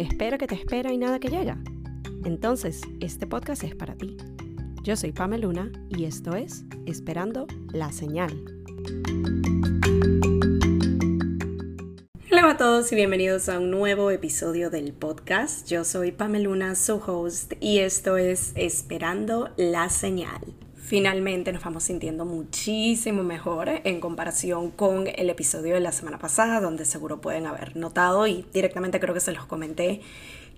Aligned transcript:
¿Espera 0.00 0.38
que 0.38 0.46
te 0.46 0.54
espera 0.54 0.90
y 0.94 0.96
nada 0.96 1.18
que 1.18 1.28
llega? 1.28 1.58
Entonces, 2.24 2.80
este 3.00 3.26
podcast 3.26 3.64
es 3.64 3.74
para 3.74 3.94
ti. 3.96 4.16
Yo 4.82 4.96
soy 4.96 5.12
Pamela 5.12 5.46
Luna 5.46 5.70
y 5.90 6.06
esto 6.06 6.34
es 6.36 6.64
Esperando 6.86 7.46
la 7.74 7.92
Señal. 7.92 8.32
Hola 12.32 12.52
a 12.52 12.56
todos 12.56 12.90
y 12.92 12.94
bienvenidos 12.94 13.50
a 13.50 13.58
un 13.58 13.70
nuevo 13.70 14.10
episodio 14.10 14.70
del 14.70 14.94
podcast. 14.94 15.68
Yo 15.68 15.84
soy 15.84 16.12
Pamela 16.12 16.44
Luna, 16.44 16.74
su 16.76 16.94
host, 16.94 17.52
y 17.60 17.80
esto 17.80 18.16
es 18.16 18.52
Esperando 18.54 19.50
la 19.58 19.90
Señal 19.90 20.49
finalmente 20.90 21.52
nos 21.52 21.62
vamos 21.62 21.84
sintiendo 21.84 22.24
muchísimo 22.24 23.22
mejor 23.22 23.68
en 23.84 24.00
comparación 24.00 24.72
con 24.72 25.06
el 25.06 25.30
episodio 25.30 25.74
de 25.74 25.80
la 25.80 25.92
semana 25.92 26.18
pasada, 26.18 26.60
donde 26.60 26.84
seguro 26.84 27.20
pueden 27.20 27.46
haber 27.46 27.76
notado 27.76 28.26
y 28.26 28.44
directamente 28.52 28.98
creo 28.98 29.14
que 29.14 29.20
se 29.20 29.30
los 29.30 29.46
comenté 29.46 30.00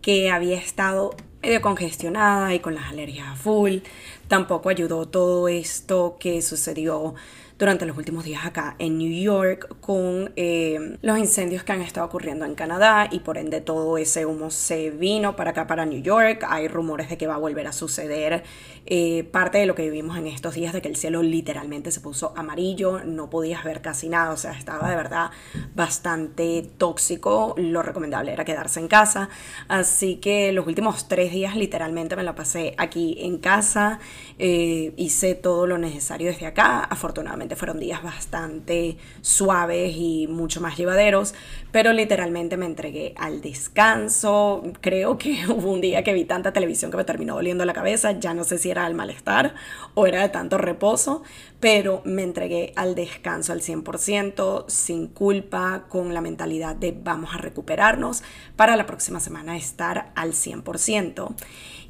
que 0.01 0.31
había 0.31 0.57
estado 0.57 1.15
medio 1.43 1.61
congestionada 1.61 2.55
y 2.55 2.61
con 2.61 2.75
las 2.75 2.87
alergias 2.87 3.29
a 3.29 3.37
full. 3.37 3.81
Tampoco 4.27 4.71
ayudó 4.71 5.07
todo 5.07 5.49
esto 5.49 6.17
que 6.19 6.41
sucedió 6.41 7.15
durante 7.63 7.87
los 7.87 7.97
últimos 7.97 8.25
días 8.25 8.45
acá 8.45 8.75
en 8.81 8.99
New 8.99 9.23
York 9.23 9.77
con 9.81 10.33
eh, 10.35 10.99
los 11.01 11.17
incendios 11.17 11.63
que 11.63 11.71
han 11.71 11.81
estado 11.81 12.05
ocurriendo 12.05 12.45
en 12.45 12.57
Canadá 12.57 13.07
y 13.09 13.21
por 13.21 13.39
ende 13.39 13.61
todo 13.61 13.99
ese 13.99 14.27
humo 14.27 14.51
se 14.51 14.91
vino 14.91 15.37
para 15.37 15.53
acá, 15.53 15.69
para 15.69 15.87
New 15.87 16.03
York. 16.03 16.45
Hay 16.49 16.67
rumores 16.67 17.09
de 17.09 17.17
que 17.17 17.29
va 17.29 17.37
a 17.37 17.39
volver 17.39 17.69
a 17.69 17.73
suceder 17.73 18.43
eh, 18.85 19.23
parte 19.31 19.59
de 19.59 19.67
lo 19.67 19.77
que 19.77 19.85
vivimos 19.85 20.19
en 20.19 20.27
estos 20.27 20.55
días, 20.55 20.73
de 20.73 20.83
que 20.83 20.89
el 20.89 20.97
cielo 20.97 21.23
literalmente 21.23 21.93
se 21.93 22.01
puso 22.01 22.33
amarillo, 22.37 23.05
no 23.05 23.31
podías 23.31 23.63
ver 23.63 23.81
casi 23.81 24.09
nada, 24.09 24.33
o 24.33 24.37
sea, 24.37 24.53
estaba 24.59 24.91
de 24.91 24.97
verdad 24.97 25.31
bastante 25.77 26.69
tóxico. 26.79 27.55
Lo 27.59 27.83
recomendable 27.83 28.33
era 28.33 28.45
quedarse 28.45 28.81
en 28.81 28.89
casa. 28.89 29.29
Así 29.69 30.17
que 30.17 30.51
los 30.51 30.67
últimos 30.67 31.07
tres 31.07 31.31
días 31.31 31.55
literalmente 31.55 32.17
me 32.17 32.25
la 32.25 32.35
pasé 32.35 32.75
aquí 32.77 33.19
en 33.21 33.39
casa, 33.39 34.01
eh, 34.41 34.93
hice 34.97 35.37
todo 35.37 35.69
lo 35.69 35.79
necesario 35.79 36.27
desde 36.27 36.47
acá. 36.47 36.81
Afortunadamente 36.81 37.52
fueron 37.57 37.79
días 37.81 38.03
bastante 38.03 38.97
suaves 39.21 39.95
y 39.97 40.27
mucho 40.29 40.61
más 40.61 40.77
llevaderos, 40.77 41.35
pero 41.71 41.93
literalmente 41.93 42.57
me 42.57 42.67
entregué 42.67 43.15
al 43.17 43.41
descanso. 43.41 44.63
Creo 44.81 45.19
que 45.19 45.47
hubo 45.49 45.73
un 45.73 45.81
día 45.81 46.03
que 46.03 46.13
vi 46.13 46.25
tanta 46.25 46.53
televisión 46.53 46.91
que 46.91 46.97
me 46.97 47.05
terminó 47.05 47.35
doliendo 47.35 47.65
la 47.65 47.73
cabeza, 47.73 48.13
ya 48.13 48.35
no 48.35 48.45
sé 48.45 48.59
si 48.59 48.71
era 48.71 48.87
el 48.87 48.95
malestar 48.95 49.55
o 49.95 50.07
era 50.07 50.23
de 50.23 50.29
tanto 50.29 50.59
reposo, 50.59 51.23
pero 51.61 52.03
me 52.05 52.23
entregué 52.23 52.73
al 52.77 52.95
descanso 52.95 53.53
al 53.53 53.61
100%, 53.61 54.65
sin 54.69 55.07
culpa, 55.07 55.85
con 55.89 56.15
la 56.15 56.21
mentalidad 56.21 56.75
de 56.75 56.93
vamos 56.93 57.35
a 57.35 57.39
recuperarnos 57.39 58.23
para 58.57 58.77
la 58.77 58.87
próxima 58.87 59.21
semana 59.21 59.57
estar 59.57 60.13
al 60.15 60.33
100%. 60.33 61.35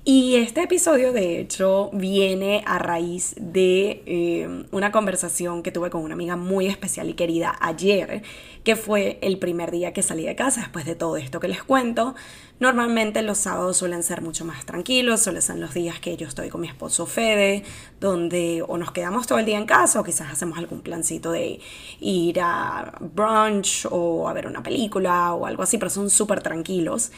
Y 0.05 0.35
este 0.35 0.65
episodio, 0.65 1.13
de 1.13 1.39
hecho, 1.39 1.91
viene 1.93 2.65
a 2.67 2.81
raíz 2.81 3.37
de 3.39 4.03
eh, 4.05 4.65
una 4.73 4.91
conversación 4.91 5.63
que 5.63 5.71
tuve 5.71 5.91
con 5.91 6.03
una 6.03 6.15
amiga 6.15 6.35
muy 6.35 6.67
especial 6.67 7.09
y 7.09 7.15
querida 7.15 7.57
ayer, 7.61 8.25
que 8.65 8.77
fue 8.77 9.19
el 9.23 9.39
primer 9.39 9.71
día 9.71 9.93
que 9.93 10.03
salí 10.03 10.25
de 10.25 10.37
casa 10.37 10.61
después 10.61 10.85
de 10.85 10.95
todo 10.95 11.17
esto 11.17 11.41
que 11.41 11.49
les 11.49 11.63
cuento. 11.63 12.15
Normalmente 12.61 13.23
los 13.23 13.39
sábados 13.39 13.77
suelen 13.77 14.05
ser 14.05 14.23
mucho 14.23 14.45
más 14.45 14.65
tranquilos, 14.65 15.23
suelen 15.23 15.43
ser 15.43 15.57
los 15.57 15.75
días 15.75 15.99
que 15.99 16.17
yo 16.17 16.29
estoy 16.29 16.49
con 16.49 16.61
mi 16.61 16.69
esposo 16.69 17.07
Fede, 17.07 17.65
donde 17.99 18.63
o 18.67 18.79
nos 18.79 18.93
quedamos 18.93 19.27
todo 19.27 19.39
el 19.41 19.47
día 19.47 19.59
en 19.59 19.67
casa 19.67 20.01
o 20.01 20.05
quizás 20.05 20.31
hacemos 20.31 20.59
algún 20.59 20.81
plancito 20.81 21.33
de 21.33 21.59
ir 22.01 22.39
a 22.41 22.93
brunch 23.01 23.87
o 23.91 24.29
a 24.29 24.33
ver 24.33 24.47
una 24.47 24.63
película 24.63 25.35
o 25.35 25.47
algo 25.47 25.65
así, 25.65 25.79
pero 25.79 25.91
son 25.91 26.09
súper 26.09 26.41
tranquilos. 26.41 27.11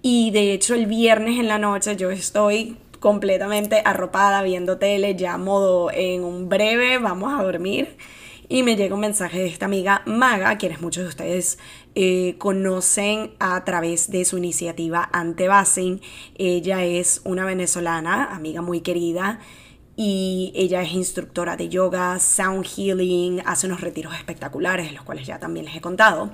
Y 0.00 0.30
de 0.30 0.52
hecho 0.52 0.74
el 0.74 0.86
viernes 0.86 1.40
en 1.40 1.48
la 1.48 1.58
noche 1.58 1.96
yo 1.96 2.10
estoy 2.10 2.76
completamente 3.00 3.82
arropada 3.84 4.42
viendo 4.42 4.78
tele, 4.78 5.16
ya 5.16 5.36
modo 5.38 5.90
en 5.90 6.24
un 6.24 6.48
breve, 6.48 6.98
vamos 6.98 7.38
a 7.38 7.42
dormir. 7.42 7.96
Y 8.48 8.62
me 8.62 8.76
llega 8.76 8.94
un 8.94 9.00
mensaje 9.00 9.38
de 9.38 9.46
esta 9.46 9.64
amiga 9.64 10.02
Maga, 10.04 10.58
quienes 10.58 10.82
muchos 10.82 11.04
de 11.04 11.08
ustedes 11.08 11.58
eh, 11.94 12.34
conocen 12.38 13.32
a 13.38 13.64
través 13.64 14.10
de 14.10 14.24
su 14.26 14.36
iniciativa 14.36 15.08
Antebasing. 15.12 16.02
Ella 16.36 16.84
es 16.84 17.22
una 17.24 17.46
venezolana, 17.46 18.34
amiga 18.34 18.60
muy 18.60 18.82
querida, 18.82 19.40
y 19.96 20.52
ella 20.54 20.82
es 20.82 20.92
instructora 20.92 21.56
de 21.56 21.70
yoga, 21.70 22.18
sound 22.18 22.66
healing, 22.66 23.42
hace 23.46 23.66
unos 23.66 23.80
retiros 23.80 24.14
espectaculares, 24.14 24.88
de 24.88 24.92
los 24.92 25.04
cuales 25.04 25.26
ya 25.26 25.38
también 25.38 25.64
les 25.64 25.76
he 25.76 25.80
contado. 25.80 26.30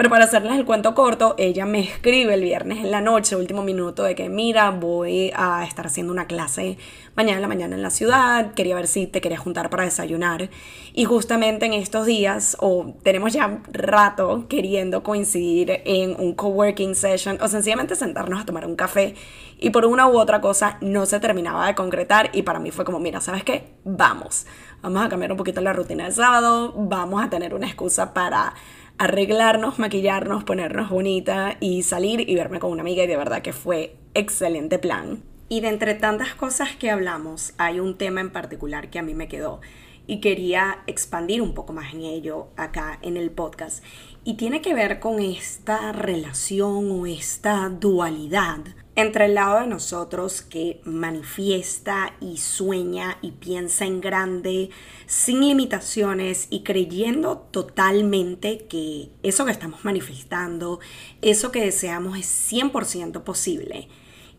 Pero 0.00 0.08
para 0.08 0.24
hacerles 0.24 0.54
el 0.54 0.64
cuento 0.64 0.94
corto, 0.94 1.34
ella 1.36 1.66
me 1.66 1.80
escribe 1.80 2.32
el 2.32 2.40
viernes 2.40 2.78
en 2.78 2.90
la 2.90 3.02
noche, 3.02 3.36
último 3.36 3.62
minuto, 3.62 4.02
de 4.02 4.14
que 4.14 4.30
mira, 4.30 4.70
voy 4.70 5.30
a 5.36 5.62
estar 5.62 5.88
haciendo 5.88 6.10
una 6.10 6.26
clase 6.26 6.78
mañana 7.16 7.36
en 7.36 7.42
la 7.42 7.48
mañana 7.48 7.76
en 7.76 7.82
la 7.82 7.90
ciudad, 7.90 8.54
quería 8.54 8.76
ver 8.76 8.86
si 8.86 9.06
te 9.06 9.20
quería 9.20 9.36
juntar 9.36 9.68
para 9.68 9.84
desayunar. 9.84 10.48
Y 10.94 11.04
justamente 11.04 11.66
en 11.66 11.74
estos 11.74 12.06
días, 12.06 12.56
o 12.60 12.94
tenemos 13.02 13.34
ya 13.34 13.60
rato 13.70 14.46
queriendo 14.48 15.02
coincidir 15.02 15.82
en 15.84 16.18
un 16.18 16.32
coworking 16.34 16.94
session, 16.94 17.36
o 17.42 17.48
sencillamente 17.48 17.94
sentarnos 17.94 18.40
a 18.40 18.46
tomar 18.46 18.64
un 18.64 18.76
café, 18.76 19.14
y 19.58 19.68
por 19.68 19.84
una 19.84 20.08
u 20.08 20.18
otra 20.18 20.40
cosa 20.40 20.78
no 20.80 21.04
se 21.04 21.20
terminaba 21.20 21.66
de 21.66 21.74
concretar, 21.74 22.30
y 22.32 22.40
para 22.40 22.58
mí 22.58 22.70
fue 22.70 22.86
como, 22.86 23.00
mira, 23.00 23.20
¿sabes 23.20 23.44
qué? 23.44 23.74
Vamos, 23.84 24.46
vamos 24.80 25.04
a 25.04 25.10
cambiar 25.10 25.30
un 25.32 25.36
poquito 25.36 25.60
la 25.60 25.74
rutina 25.74 26.04
del 26.04 26.14
sábado, 26.14 26.72
vamos 26.74 27.22
a 27.22 27.28
tener 27.28 27.52
una 27.52 27.66
excusa 27.66 28.14
para 28.14 28.54
arreglarnos, 29.00 29.78
maquillarnos, 29.78 30.44
ponernos 30.44 30.90
bonita 30.90 31.56
y 31.58 31.84
salir 31.84 32.28
y 32.28 32.34
verme 32.34 32.60
con 32.60 32.70
una 32.70 32.82
amiga 32.82 33.02
y 33.02 33.06
de 33.06 33.16
verdad 33.16 33.40
que 33.40 33.54
fue 33.54 33.96
excelente 34.12 34.78
plan. 34.78 35.22
Y 35.48 35.62
de 35.62 35.68
entre 35.68 35.94
tantas 35.94 36.34
cosas 36.34 36.76
que 36.76 36.90
hablamos, 36.90 37.54
hay 37.56 37.80
un 37.80 37.96
tema 37.96 38.20
en 38.20 38.30
particular 38.30 38.90
que 38.90 38.98
a 38.98 39.02
mí 39.02 39.14
me 39.14 39.26
quedó 39.26 39.62
y 40.06 40.20
quería 40.20 40.80
expandir 40.86 41.40
un 41.40 41.54
poco 41.54 41.72
más 41.72 41.94
en 41.94 42.02
ello 42.02 42.48
acá 42.58 42.98
en 43.00 43.16
el 43.16 43.30
podcast. 43.30 43.82
Y 44.22 44.34
tiene 44.34 44.60
que 44.60 44.74
ver 44.74 45.00
con 45.00 45.18
esta 45.18 45.92
relación 45.92 46.90
o 46.90 47.06
esta 47.06 47.70
dualidad 47.70 48.58
entre 49.00 49.26
el 49.26 49.34
lado 49.34 49.60
de 49.60 49.66
nosotros 49.66 50.42
que 50.42 50.80
manifiesta 50.84 52.14
y 52.20 52.38
sueña 52.38 53.18
y 53.22 53.32
piensa 53.32 53.84
en 53.84 54.00
grande, 54.00 54.70
sin 55.06 55.40
limitaciones 55.40 56.46
y 56.50 56.62
creyendo 56.62 57.38
totalmente 57.38 58.66
que 58.66 59.10
eso 59.22 59.44
que 59.44 59.52
estamos 59.52 59.84
manifestando, 59.84 60.80
eso 61.22 61.52
que 61.52 61.64
deseamos 61.64 62.18
es 62.18 62.52
100% 62.52 63.22
posible. 63.22 63.88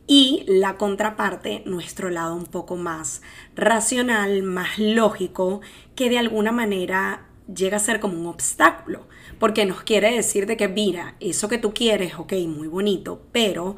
Y 0.07 0.43
la 0.47 0.77
contraparte, 0.77 1.63
nuestro 1.65 2.09
lado 2.09 2.35
un 2.35 2.45
poco 2.45 2.75
más 2.75 3.21
racional, 3.55 4.43
más 4.43 4.77
lógico, 4.77 5.61
que 5.95 6.09
de 6.09 6.17
alguna 6.17 6.51
manera 6.51 7.27
llega 7.53 7.77
a 7.77 7.79
ser 7.79 7.99
como 7.99 8.19
un 8.19 8.27
obstáculo, 8.27 9.07
porque 9.39 9.65
nos 9.65 9.83
quiere 9.83 10.11
decir 10.13 10.45
de 10.45 10.57
que, 10.57 10.67
mira, 10.67 11.15
eso 11.19 11.47
que 11.47 11.57
tú 11.57 11.73
quieres, 11.73 12.15
ok, 12.15 12.33
muy 12.47 12.67
bonito, 12.67 13.21
pero 13.31 13.75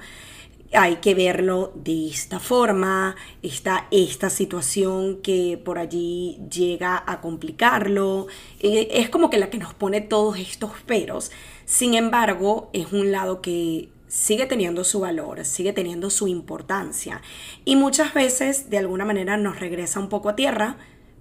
hay 0.75 0.97
que 0.97 1.15
verlo 1.15 1.71
de 1.75 2.09
esta 2.09 2.39
forma, 2.39 3.15
está 3.41 3.87
esta 3.91 4.29
situación 4.29 5.21
que 5.21 5.61
por 5.63 5.77
allí 5.77 6.39
llega 6.49 7.03
a 7.05 7.21
complicarlo, 7.21 8.27
eh, 8.59 8.87
es 8.91 9.09
como 9.09 9.29
que 9.29 9.37
la 9.37 9.49
que 9.49 9.57
nos 9.57 9.73
pone 9.73 10.01
todos 10.01 10.37
estos 10.37 10.71
peros, 10.85 11.31
sin 11.65 11.93
embargo 11.93 12.69
es 12.73 12.91
un 12.91 13.11
lado 13.11 13.41
que 13.41 13.89
sigue 14.07 14.45
teniendo 14.45 14.83
su 14.83 14.99
valor, 14.99 15.43
sigue 15.43 15.73
teniendo 15.73 16.09
su 16.09 16.27
importancia. 16.27 17.21
Y 17.65 17.75
muchas 17.75 18.13
veces 18.13 18.69
de 18.69 18.77
alguna 18.77 19.05
manera 19.05 19.37
nos 19.37 19.59
regresa 19.59 19.99
un 19.99 20.09
poco 20.09 20.29
a 20.29 20.35
tierra, 20.35 20.77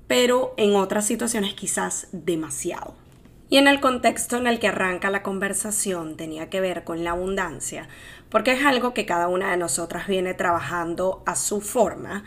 pero 0.06 0.52
en 0.58 0.76
otras 0.76 1.06
situaciones 1.06 1.54
quizás 1.54 2.08
demasiado. 2.12 2.94
Y 3.48 3.58
en 3.58 3.68
el 3.68 3.80
contexto 3.80 4.38
en 4.38 4.46
el 4.46 4.58
que 4.58 4.68
arranca 4.68 5.10
la 5.10 5.22
conversación 5.22 6.16
tenía 6.16 6.48
que 6.48 6.62
ver 6.62 6.84
con 6.84 7.04
la 7.04 7.10
abundancia, 7.10 7.86
porque 8.32 8.52
es 8.52 8.64
algo 8.64 8.94
que 8.94 9.04
cada 9.04 9.28
una 9.28 9.50
de 9.50 9.58
nosotras 9.58 10.08
viene 10.08 10.32
trabajando 10.32 11.22
a 11.26 11.36
su 11.36 11.60
forma. 11.60 12.24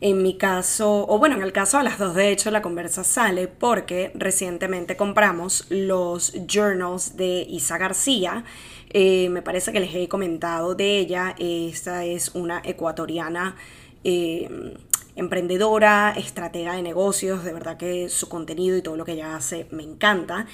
En 0.00 0.22
mi 0.22 0.38
caso, 0.38 1.04
o 1.08 1.18
bueno, 1.18 1.34
en 1.34 1.42
el 1.42 1.52
caso 1.52 1.78
de 1.78 1.84
las 1.84 1.98
dos, 1.98 2.14
de 2.14 2.30
hecho, 2.30 2.52
la 2.52 2.62
conversa 2.62 3.02
sale 3.02 3.48
porque 3.48 4.12
recientemente 4.14 4.96
compramos 4.96 5.66
los 5.68 6.32
journals 6.46 7.16
de 7.16 7.44
Isa 7.50 7.76
García. 7.76 8.44
Eh, 8.90 9.28
me 9.30 9.42
parece 9.42 9.72
que 9.72 9.80
les 9.80 9.92
he 9.92 10.08
comentado 10.08 10.76
de 10.76 11.00
ella. 11.00 11.34
Esta 11.40 12.04
es 12.04 12.36
una 12.36 12.62
ecuatoriana. 12.64 13.56
Eh, 14.04 14.76
emprendedora, 15.18 16.14
estratega 16.16 16.74
de 16.74 16.82
negocios, 16.82 17.44
de 17.44 17.52
verdad 17.52 17.76
que 17.76 18.08
su 18.08 18.28
contenido 18.28 18.76
y 18.76 18.82
todo 18.82 18.96
lo 18.96 19.04
que 19.04 19.12
ella 19.12 19.36
hace 19.36 19.66
me 19.70 19.82
encanta. 19.82 20.46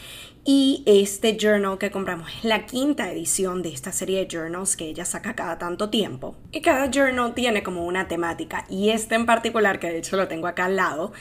Y 0.46 0.82
este 0.86 1.38
journal 1.40 1.78
que 1.78 1.90
compramos 1.90 2.28
es 2.36 2.44
la 2.44 2.66
quinta 2.66 3.10
edición 3.10 3.62
de 3.62 3.70
esta 3.70 3.92
serie 3.92 4.24
de 4.24 4.28
journals 4.30 4.76
que 4.76 4.86
ella 4.86 5.04
saca 5.04 5.34
cada 5.34 5.58
tanto 5.58 5.88
tiempo. 5.88 6.36
Y 6.52 6.60
cada 6.60 6.90
journal 6.90 7.34
tiene 7.34 7.62
como 7.62 7.86
una 7.86 8.08
temática 8.08 8.66
y 8.68 8.90
este 8.90 9.14
en 9.14 9.26
particular, 9.26 9.80
que 9.80 9.88
de 9.88 9.98
hecho 9.98 10.16
lo 10.16 10.28
tengo 10.28 10.46
acá 10.46 10.66
al 10.66 10.76
lado, 10.76 11.12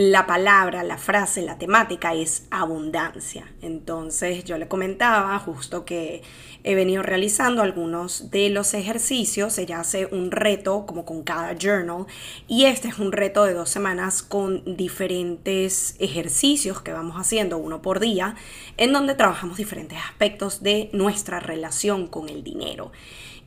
la 0.00 0.26
palabra, 0.26 0.82
la 0.82 0.96
frase, 0.96 1.42
la 1.42 1.58
temática 1.58 2.14
es 2.14 2.46
abundancia. 2.50 3.52
Entonces 3.60 4.44
yo 4.44 4.56
le 4.56 4.66
comentaba 4.66 5.38
justo 5.40 5.84
que 5.84 6.22
he 6.64 6.74
venido 6.74 7.02
realizando 7.02 7.60
algunos 7.60 8.30
de 8.30 8.48
los 8.48 8.72
ejercicios. 8.72 9.58
Ella 9.58 9.80
hace 9.80 10.06
un 10.06 10.30
reto 10.30 10.86
como 10.86 11.04
con 11.04 11.22
cada 11.22 11.54
journal 11.54 12.06
y 12.48 12.64
este 12.64 12.88
es 12.88 12.98
un 12.98 13.12
reto 13.12 13.44
de 13.44 13.52
dos 13.52 13.68
semanas 13.68 14.22
con 14.22 14.62
diferentes 14.74 15.96
ejercicios 15.98 16.80
que 16.80 16.94
vamos 16.94 17.16
haciendo 17.16 17.58
uno 17.58 17.82
por 17.82 18.00
día 18.00 18.36
en 18.78 18.94
donde 18.94 19.14
trabajamos 19.14 19.58
diferentes 19.58 19.98
aspectos 19.98 20.62
de 20.62 20.88
nuestra 20.94 21.40
relación 21.40 22.06
con 22.06 22.30
el 22.30 22.42
dinero. 22.42 22.90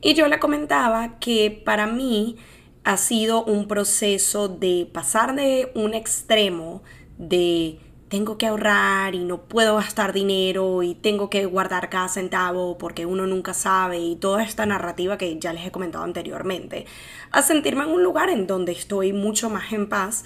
Y 0.00 0.14
yo 0.14 0.28
le 0.28 0.38
comentaba 0.38 1.18
que 1.18 1.50
para 1.64 1.88
mí 1.88 2.36
ha 2.84 2.96
sido 2.96 3.44
un 3.44 3.66
proceso 3.66 4.48
de 4.48 4.88
pasar 4.92 5.34
de 5.34 5.72
un 5.74 5.94
extremo 5.94 6.82
de 7.18 7.80
tengo 8.08 8.38
que 8.38 8.46
ahorrar 8.46 9.14
y 9.14 9.24
no 9.24 9.42
puedo 9.42 9.76
gastar 9.76 10.12
dinero 10.12 10.82
y 10.82 10.94
tengo 10.94 11.30
que 11.30 11.46
guardar 11.46 11.88
cada 11.88 12.08
centavo 12.08 12.78
porque 12.78 13.06
uno 13.06 13.26
nunca 13.26 13.54
sabe 13.54 13.98
y 13.98 14.16
toda 14.16 14.44
esta 14.44 14.66
narrativa 14.66 15.18
que 15.18 15.38
ya 15.38 15.52
les 15.52 15.66
he 15.66 15.72
comentado 15.72 16.04
anteriormente, 16.04 16.86
a 17.32 17.42
sentirme 17.42 17.84
en 17.84 17.90
un 17.90 18.04
lugar 18.04 18.30
en 18.30 18.46
donde 18.46 18.72
estoy 18.72 19.12
mucho 19.12 19.50
más 19.50 19.72
en 19.72 19.88
paz 19.88 20.24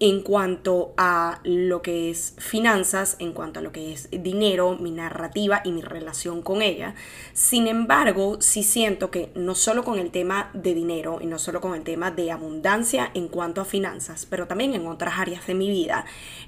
en 0.00 0.22
cuanto 0.22 0.92
a 0.96 1.40
lo 1.44 1.80
que 1.80 2.10
es 2.10 2.34
finanzas, 2.38 3.16
en 3.20 3.32
cuanto 3.32 3.60
a 3.60 3.62
lo 3.62 3.70
que 3.70 3.92
es 3.92 4.08
dinero, 4.10 4.76
mi 4.78 4.90
narrativa 4.90 5.62
y 5.64 5.70
mi 5.70 5.82
relación 5.82 6.42
con 6.42 6.62
ella. 6.62 6.94
Sin 7.32 7.68
embargo, 7.68 8.40
sí 8.40 8.64
siento 8.64 9.10
que 9.10 9.30
no 9.34 9.54
solo 9.54 9.84
con 9.84 9.98
el 9.98 10.10
tema 10.10 10.50
de 10.52 10.74
dinero 10.74 11.18
y 11.20 11.26
no 11.26 11.38
solo 11.38 11.60
con 11.60 11.74
el 11.74 11.84
tema 11.84 12.10
de 12.10 12.32
abundancia 12.32 13.10
en 13.14 13.28
cuanto 13.28 13.60
a 13.60 13.64
finanzas, 13.64 14.26
pero 14.28 14.46
también 14.46 14.74
en 14.74 14.86
otras 14.86 15.18
áreas 15.18 15.46
de 15.46 15.54
mi 15.54 15.70
vida, 15.70 16.04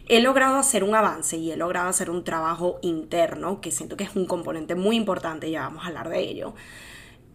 he 0.08 0.20
logrado 0.20 0.56
hacer 0.56 0.82
un 0.82 0.94
avance 0.94 1.36
y 1.36 1.52
he 1.52 1.56
logrado 1.56 1.88
hacer 1.88 2.10
un 2.10 2.24
trabajo 2.24 2.78
interno 2.82 3.60
que 3.60 3.70
siento 3.70 3.96
que 3.96 4.04
es 4.04 4.16
un 4.16 4.26
componente 4.26 4.74
muy 4.74 4.96
importante, 4.96 5.50
ya 5.50 5.62
vamos 5.62 5.84
a 5.84 5.88
hablar 5.88 6.08
de 6.08 6.20
ello 6.20 6.54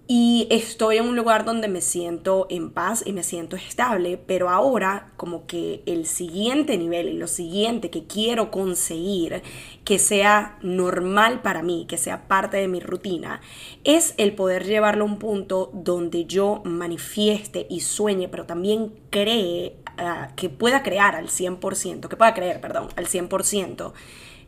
y 0.07 0.47
estoy 0.49 0.97
en 0.97 1.07
un 1.07 1.15
lugar 1.15 1.45
donde 1.45 1.67
me 1.67 1.79
siento 1.79 2.47
en 2.49 2.71
paz 2.71 3.03
y 3.05 3.13
me 3.13 3.23
siento 3.23 3.55
estable, 3.55 4.17
pero 4.17 4.49
ahora 4.49 5.13
como 5.15 5.45
que 5.45 5.83
el 5.85 6.05
siguiente 6.05 6.77
nivel 6.77 7.07
y 7.07 7.13
lo 7.13 7.27
siguiente 7.27 7.89
que 7.89 8.07
quiero 8.07 8.51
conseguir, 8.51 9.41
que 9.85 9.99
sea 9.99 10.57
normal 10.61 11.41
para 11.41 11.63
mí, 11.63 11.85
que 11.87 11.97
sea 11.97 12.27
parte 12.27 12.57
de 12.57 12.67
mi 12.67 12.81
rutina, 12.81 13.39
es 13.83 14.13
el 14.17 14.33
poder 14.33 14.65
llevarlo 14.65 15.05
a 15.05 15.07
un 15.07 15.17
punto 15.17 15.71
donde 15.73 16.25
yo 16.25 16.61
manifieste 16.65 17.67
y 17.69 17.79
sueñe, 17.79 18.27
pero 18.27 18.45
también 18.45 18.93
cree, 19.11 19.77
ah, 19.97 20.31
que 20.35 20.49
pueda 20.49 20.83
crear 20.83 21.15
al 21.15 21.29
100%, 21.29 22.09
que 22.09 22.17
pueda 22.17 22.33
creer, 22.33 22.59
perdón, 22.59 22.89
al 22.97 23.07
100% 23.07 23.93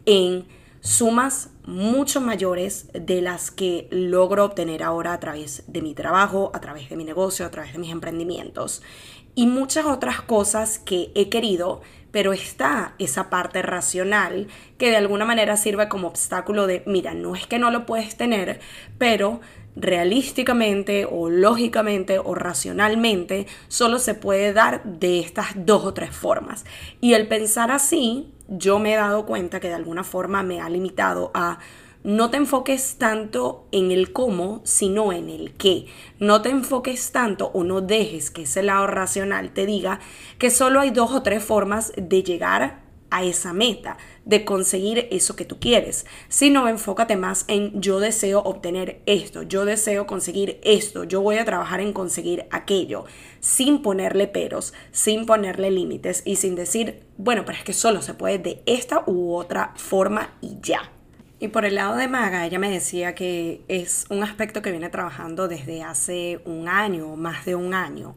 en 0.05 0.45
sumas 0.83 1.49
mucho 1.65 2.19
mayores 2.19 2.89
de 2.93 3.21
las 3.21 3.51
que 3.51 3.87
logro 3.89 4.43
obtener 4.43 4.83
ahora 4.83 5.13
a 5.13 5.19
través 5.21 5.63
de 5.67 5.81
mi 5.81 5.95
trabajo, 5.95 6.51
a 6.53 6.59
través 6.59 6.89
de 6.89 6.97
mi 6.97 7.05
negocio, 7.05 7.45
a 7.45 7.51
través 7.51 7.71
de 7.71 7.79
mis 7.79 7.91
emprendimientos 7.91 8.81
y 9.33 9.47
muchas 9.47 9.85
otras 9.85 10.21
cosas 10.21 10.79
que 10.79 11.11
he 11.15 11.29
querido, 11.29 11.81
pero 12.11 12.33
está 12.33 12.95
esa 12.99 13.29
parte 13.29 13.61
racional 13.61 14.47
que 14.77 14.89
de 14.89 14.97
alguna 14.97 15.25
manera 15.25 15.55
sirve 15.55 15.87
como 15.87 16.09
obstáculo 16.09 16.67
de, 16.67 16.83
mira, 16.85 17.13
no 17.13 17.35
es 17.35 17.47
que 17.47 17.59
no 17.59 17.71
lo 17.71 17.85
puedes 17.85 18.17
tener, 18.17 18.59
pero 18.97 19.39
realísticamente 19.75 21.07
o 21.09 21.29
lógicamente 21.29 22.19
o 22.19 22.35
racionalmente 22.35 23.47
solo 23.69 23.97
se 23.97 24.13
puede 24.13 24.53
dar 24.53 24.83
de 24.83 25.19
estas 25.19 25.47
dos 25.55 25.85
o 25.85 25.93
tres 25.93 26.11
formas. 26.11 26.65
Y 27.01 27.13
el 27.13 27.27
pensar 27.27 27.71
así, 27.71 28.32
yo 28.47 28.79
me 28.79 28.93
he 28.93 28.97
dado 28.97 29.25
cuenta 29.25 29.59
que 29.59 29.69
de 29.69 29.75
alguna 29.75 30.03
forma 30.03 30.43
me 30.43 30.61
ha 30.61 30.69
limitado 30.69 31.31
a 31.33 31.59
no 32.03 32.29
te 32.29 32.35
enfoques 32.35 32.97
tanto 32.97 33.65
en 33.71 33.91
el 33.91 34.11
cómo, 34.11 34.59
sino 34.65 35.13
en 35.13 35.29
el 35.29 35.53
qué. 35.53 35.85
No 36.19 36.41
te 36.41 36.49
enfoques 36.49 37.13
tanto 37.13 37.49
o 37.53 37.63
no 37.63 37.79
dejes 37.79 38.29
que 38.29 38.41
ese 38.41 38.61
lado 38.61 38.87
racional 38.87 39.53
te 39.53 39.65
diga 39.65 40.01
que 40.37 40.49
solo 40.49 40.81
hay 40.81 40.89
dos 40.89 41.11
o 41.11 41.23
tres 41.23 41.43
formas 41.45 41.93
de 41.95 42.21
llegar 42.21 42.83
a 43.09 43.23
esa 43.23 43.53
meta, 43.53 43.97
de 44.25 44.45
conseguir 44.45 45.07
eso 45.11 45.35
que 45.35 45.45
tú 45.45 45.59
quieres, 45.59 46.05
sino 46.29 46.67
enfócate 46.67 47.15
más 47.15 47.45
en 47.47 47.79
yo 47.81 47.99
deseo 47.99 48.39
obtener 48.39 49.01
esto, 49.05 49.43
yo 49.43 49.65
deseo 49.65 50.07
conseguir 50.07 50.59
esto, 50.63 51.03
yo 51.03 51.21
voy 51.21 51.37
a 51.37 51.45
trabajar 51.45 51.81
en 51.81 51.93
conseguir 51.93 52.45
aquello, 52.51 53.05
sin 53.39 53.81
ponerle 53.81 54.27
peros, 54.27 54.73
sin 54.91 55.25
ponerle 55.25 55.71
límites 55.71 56.21
y 56.25 56.37
sin 56.37 56.55
decir, 56.55 57.03
bueno, 57.17 57.43
pero 57.45 57.57
es 57.57 57.63
que 57.63 57.73
solo 57.73 58.01
se 58.01 58.13
puede 58.13 58.37
de 58.37 58.63
esta 58.65 59.03
u 59.05 59.33
otra 59.33 59.73
forma 59.75 60.33
y 60.41 60.57
ya. 60.61 60.91
Y 61.39 61.49
por 61.49 61.65
el 61.65 61.75
lado 61.75 61.97
de 61.97 62.07
Maga, 62.07 62.45
ella 62.45 62.57
me 62.57 62.69
decía 62.69 63.15
que 63.15 63.63
es 63.67 64.05
un 64.09 64.23
aspecto 64.23 64.61
que 64.61 64.71
viene 64.71 64.89
trabajando 64.89 65.49
desde 65.49 65.83
hace 65.83 66.39
un 66.45 66.69
año, 66.69 67.17
más 67.17 67.43
de 67.45 67.55
un 67.55 67.73
año 67.73 68.15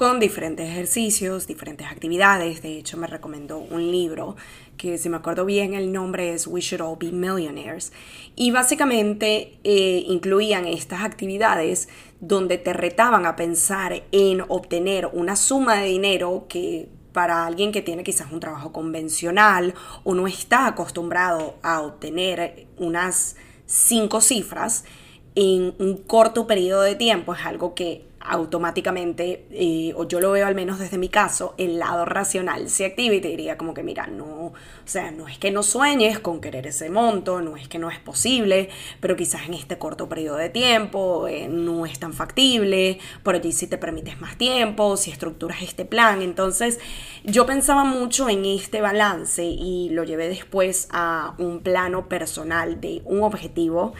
con 0.00 0.18
diferentes 0.18 0.66
ejercicios, 0.66 1.46
diferentes 1.46 1.86
actividades. 1.86 2.62
De 2.62 2.78
hecho, 2.78 2.96
me 2.96 3.06
recomendó 3.06 3.58
un 3.58 3.90
libro 3.90 4.34
que, 4.80 4.96
si 4.96 5.10
me 5.10 5.18
acuerdo 5.18 5.44
bien, 5.44 5.74
el 5.74 5.92
nombre 5.92 6.32
es 6.32 6.46
We 6.46 6.62
Should 6.62 6.80
All 6.80 6.96
Be 6.98 7.12
Millionaires. 7.12 7.92
Y 8.34 8.50
básicamente 8.50 9.58
eh, 9.62 10.04
incluían 10.08 10.66
estas 10.66 11.02
actividades 11.02 11.90
donde 12.20 12.56
te 12.56 12.72
retaban 12.72 13.26
a 13.26 13.36
pensar 13.36 14.04
en 14.10 14.40
obtener 14.48 15.10
una 15.12 15.36
suma 15.36 15.76
de 15.76 15.88
dinero 15.88 16.46
que 16.48 16.88
para 17.12 17.44
alguien 17.44 17.72
que 17.72 17.82
tiene 17.82 18.04
quizás 18.04 18.32
un 18.32 18.40
trabajo 18.40 18.72
convencional 18.72 19.74
o 20.02 20.14
no 20.14 20.26
está 20.26 20.66
acostumbrado 20.66 21.56
a 21.62 21.82
obtener 21.82 22.66
unas 22.78 23.36
cinco 23.66 24.22
cifras 24.22 24.84
en 25.34 25.74
un 25.78 25.98
corto 25.98 26.46
periodo 26.46 26.82
de 26.82 26.94
tiempo 26.94 27.34
es 27.34 27.44
algo 27.44 27.74
que 27.74 28.06
automáticamente, 28.30 29.44
eh, 29.50 29.92
o 29.96 30.06
yo 30.06 30.20
lo 30.20 30.30
veo 30.30 30.46
al 30.46 30.54
menos 30.54 30.78
desde 30.78 30.98
mi 30.98 31.08
caso, 31.08 31.54
el 31.58 31.80
lado 31.80 32.04
racional 32.04 32.70
se 32.70 32.86
activa 32.86 33.16
y 33.16 33.20
te 33.20 33.28
diría 33.28 33.58
como 33.58 33.74
que 33.74 33.82
mira, 33.82 34.06
no, 34.06 34.24
o 34.24 34.54
sea, 34.84 35.10
no 35.10 35.26
es 35.26 35.36
que 35.38 35.50
no 35.50 35.64
sueñes 35.64 36.20
con 36.20 36.40
querer 36.40 36.68
ese 36.68 36.90
monto, 36.90 37.42
no 37.42 37.56
es 37.56 37.66
que 37.66 37.80
no 37.80 37.90
es 37.90 37.98
posible, 37.98 38.68
pero 39.00 39.16
quizás 39.16 39.48
en 39.48 39.54
este 39.54 39.78
corto 39.78 40.08
periodo 40.08 40.36
de 40.36 40.48
tiempo 40.48 41.26
eh, 41.26 41.48
no 41.48 41.86
es 41.86 41.98
tan 41.98 42.12
factible, 42.12 43.00
por 43.24 43.34
allí 43.34 43.50
si 43.50 43.66
te 43.66 43.78
permites 43.78 44.20
más 44.20 44.38
tiempo, 44.38 44.96
si 44.96 45.10
estructuras 45.10 45.62
este 45.62 45.84
plan, 45.84 46.22
entonces 46.22 46.78
yo 47.24 47.46
pensaba 47.46 47.82
mucho 47.82 48.28
en 48.28 48.44
este 48.44 48.80
balance 48.80 49.44
y 49.44 49.88
lo 49.90 50.04
llevé 50.04 50.28
después 50.28 50.88
a 50.92 51.34
un 51.38 51.60
plano 51.60 52.08
personal 52.08 52.80
de 52.80 53.02
un 53.04 53.24
objetivo 53.24 53.92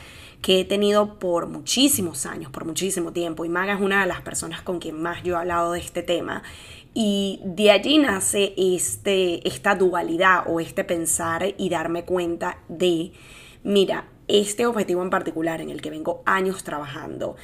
que 0.42 0.60
he 0.60 0.64
tenido 0.64 1.18
por 1.18 1.46
muchísimos 1.48 2.26
años, 2.26 2.50
por 2.50 2.64
muchísimo 2.64 3.12
tiempo, 3.12 3.44
y 3.44 3.48
Maga 3.48 3.74
es 3.74 3.80
una 3.80 4.00
de 4.00 4.06
las 4.06 4.22
personas 4.22 4.62
con 4.62 4.78
quien 4.78 5.00
más 5.00 5.22
yo 5.22 5.34
he 5.34 5.38
hablado 5.38 5.72
de 5.72 5.80
este 5.80 6.02
tema. 6.02 6.42
Y 6.94 7.40
de 7.44 7.70
allí 7.70 7.98
nace 7.98 8.54
este, 8.56 9.46
esta 9.46 9.74
dualidad 9.74 10.44
o 10.46 10.60
este 10.60 10.82
pensar 10.82 11.54
y 11.56 11.68
darme 11.68 12.04
cuenta 12.04 12.58
de, 12.68 13.12
mira, 13.62 14.08
este 14.28 14.66
objetivo 14.66 15.02
en 15.02 15.10
particular 15.10 15.60
en 15.60 15.70
el 15.70 15.82
que 15.82 15.90
vengo 15.90 16.22
años 16.24 16.64
trabajando, 16.64 17.36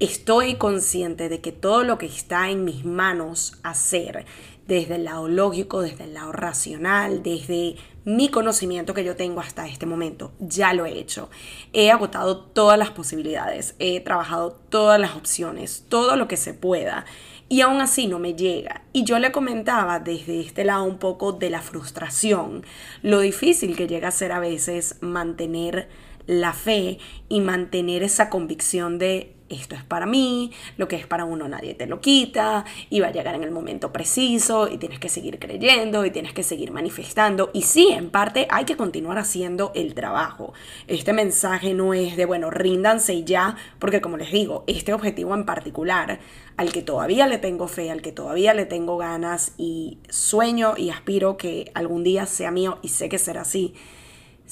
estoy 0.00 0.56
consciente 0.56 1.28
de 1.28 1.40
que 1.40 1.52
todo 1.52 1.84
lo 1.84 1.96
que 1.96 2.06
está 2.06 2.50
en 2.50 2.64
mis 2.64 2.84
manos 2.84 3.58
hacer, 3.62 4.26
desde 4.66 4.96
el 4.96 5.04
lado 5.04 5.28
lógico, 5.28 5.82
desde 5.82 6.04
el 6.04 6.14
lado 6.14 6.32
racional, 6.32 7.22
desde 7.22 7.76
mi 8.04 8.28
conocimiento 8.28 8.94
que 8.94 9.04
yo 9.04 9.16
tengo 9.16 9.40
hasta 9.40 9.66
este 9.66 9.86
momento. 9.86 10.32
Ya 10.40 10.72
lo 10.72 10.86
he 10.86 10.98
hecho. 10.98 11.30
He 11.72 11.90
agotado 11.90 12.38
todas 12.38 12.78
las 12.78 12.90
posibilidades, 12.90 13.74
he 13.78 14.00
trabajado 14.00 14.52
todas 14.68 15.00
las 15.00 15.14
opciones, 15.16 15.84
todo 15.88 16.16
lo 16.16 16.28
que 16.28 16.36
se 16.36 16.54
pueda. 16.54 17.04
Y 17.48 17.60
aún 17.60 17.80
así 17.80 18.06
no 18.06 18.18
me 18.18 18.34
llega. 18.34 18.82
Y 18.92 19.04
yo 19.04 19.18
le 19.18 19.30
comentaba 19.30 20.00
desde 20.00 20.40
este 20.40 20.64
lado 20.64 20.84
un 20.84 20.98
poco 20.98 21.32
de 21.32 21.50
la 21.50 21.60
frustración, 21.60 22.64
lo 23.02 23.20
difícil 23.20 23.76
que 23.76 23.86
llega 23.86 24.08
a 24.08 24.12
ser 24.12 24.32
a 24.32 24.40
veces 24.40 24.96
mantener 25.00 25.88
la 26.26 26.52
fe 26.52 26.98
y 27.28 27.40
mantener 27.40 28.02
esa 28.02 28.30
convicción 28.30 28.98
de 28.98 29.34
esto 29.54 29.74
es 29.74 29.84
para 29.84 30.06
mí, 30.06 30.52
lo 30.76 30.88
que 30.88 30.96
es 30.96 31.06
para 31.06 31.24
uno 31.24 31.48
nadie 31.48 31.74
te 31.74 31.86
lo 31.86 32.00
quita, 32.00 32.64
y 32.90 33.00
va 33.00 33.08
a 33.08 33.12
llegar 33.12 33.34
en 33.34 33.44
el 33.44 33.50
momento 33.50 33.92
preciso, 33.92 34.68
y 34.68 34.78
tienes 34.78 34.98
que 34.98 35.08
seguir 35.08 35.38
creyendo, 35.38 36.04
y 36.04 36.10
tienes 36.10 36.32
que 36.32 36.42
seguir 36.42 36.72
manifestando. 36.72 37.50
Y 37.52 37.62
sí, 37.62 37.88
en 37.92 38.10
parte 38.10 38.46
hay 38.50 38.64
que 38.64 38.76
continuar 38.76 39.18
haciendo 39.18 39.72
el 39.74 39.94
trabajo. 39.94 40.52
Este 40.86 41.12
mensaje 41.12 41.74
no 41.74 41.94
es 41.94 42.16
de, 42.16 42.24
bueno, 42.24 42.50
ríndanse 42.50 43.24
ya, 43.24 43.56
porque 43.78 44.00
como 44.00 44.16
les 44.16 44.32
digo, 44.32 44.64
este 44.66 44.92
objetivo 44.92 45.34
en 45.34 45.44
particular, 45.44 46.20
al 46.56 46.72
que 46.72 46.82
todavía 46.82 47.26
le 47.26 47.38
tengo 47.38 47.68
fe, 47.68 47.90
al 47.90 48.02
que 48.02 48.12
todavía 48.12 48.54
le 48.54 48.66
tengo 48.66 48.96
ganas, 48.96 49.52
y 49.58 49.98
sueño 50.08 50.74
y 50.76 50.90
aspiro 50.90 51.36
que 51.36 51.70
algún 51.74 52.04
día 52.04 52.26
sea 52.26 52.50
mío, 52.50 52.78
y 52.82 52.88
sé 52.88 53.08
que 53.08 53.18
será 53.18 53.42
así 53.42 53.74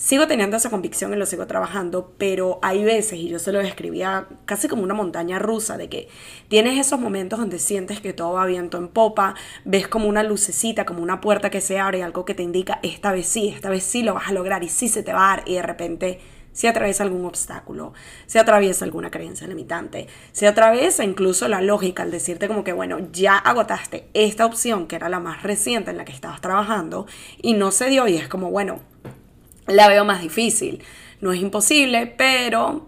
sigo 0.01 0.27
teniendo 0.27 0.57
esa 0.57 0.71
convicción 0.71 1.13
y 1.13 1.17
lo 1.17 1.27
sigo 1.27 1.47
trabajando, 1.47 2.15
pero 2.17 2.59
hay 2.63 2.83
veces, 2.83 3.19
y 3.19 3.29
yo 3.29 3.39
se 3.39 3.53
lo 3.53 3.59
describía 3.59 4.27
casi 4.47 4.67
como 4.67 4.83
una 4.83 4.95
montaña 4.95 5.39
rusa, 5.39 5.77
de 5.77 5.91
que 5.91 6.09
tienes 6.49 6.79
esos 6.79 6.99
momentos 6.99 7.39
donde 7.39 7.59
sientes 7.59 8.01
que 8.01 8.15
todo 8.15 8.33
va 8.33 8.47
viento 8.47 8.79
en 8.79 8.89
popa, 8.89 9.35
ves 9.67 9.89
como 9.89 10.09
una 10.09 10.23
lucecita, 10.23 10.87
como 10.87 11.03
una 11.03 11.21
puerta 11.21 11.51
que 11.51 11.61
se 11.61 11.79
abre, 11.79 12.03
algo 12.03 12.25
que 12.25 12.35
te 12.35 12.43
indica, 12.43 12.81
esta 12.83 13.13
vez 13.13 13.27
sí, 13.27 13.49
esta 13.49 13.69
vez 13.69 13.85
sí 13.85 14.03
lo 14.03 14.15
vas 14.15 14.29
a 14.29 14.33
lograr 14.33 14.65
y 14.65 14.71
sí 14.71 14.89
se 14.89 15.03
te 15.03 15.13
va 15.13 15.35
a 15.35 15.37
dar, 15.37 15.43
y 15.47 15.57
de 15.57 15.63
repente 15.63 16.21
se 16.53 16.67
atraviesa 16.67 17.03
algún 17.03 17.27
obstáculo, 17.27 17.93
se 18.25 18.39
atraviesa 18.39 18.87
alguna 18.87 19.11
creencia 19.11 19.47
limitante, 19.47 20.07
se 20.33 20.47
atraviesa 20.49 21.05
incluso 21.05 21.47
la 21.47 21.61
lógica 21.61 22.05
al 22.05 22.11
decirte 22.11 22.49
como 22.49 22.65
que, 22.65 22.73
bueno, 22.73 22.99
ya 23.13 23.37
agotaste 23.37 24.09
esta 24.15 24.47
opción 24.47 24.87
que 24.87 24.97
era 24.97 25.11
la 25.11 25.21
más 25.21 25.43
reciente 25.43 25.91
en 25.91 25.99
la 25.99 26.07
que 26.07 26.13
estabas 26.13 26.41
trabajando 26.41 27.07
y 27.43 27.53
no 27.53 27.71
se 27.71 27.91
dio 27.91 28.09
y 28.09 28.17
es 28.17 28.29
como, 28.29 28.51
bueno, 28.51 28.81
la 29.71 29.89
veo 29.89 30.05
más 30.05 30.23
difícil. 30.23 30.83
No 31.21 31.33
es 31.33 31.41
imposible, 31.41 32.07
pero 32.07 32.87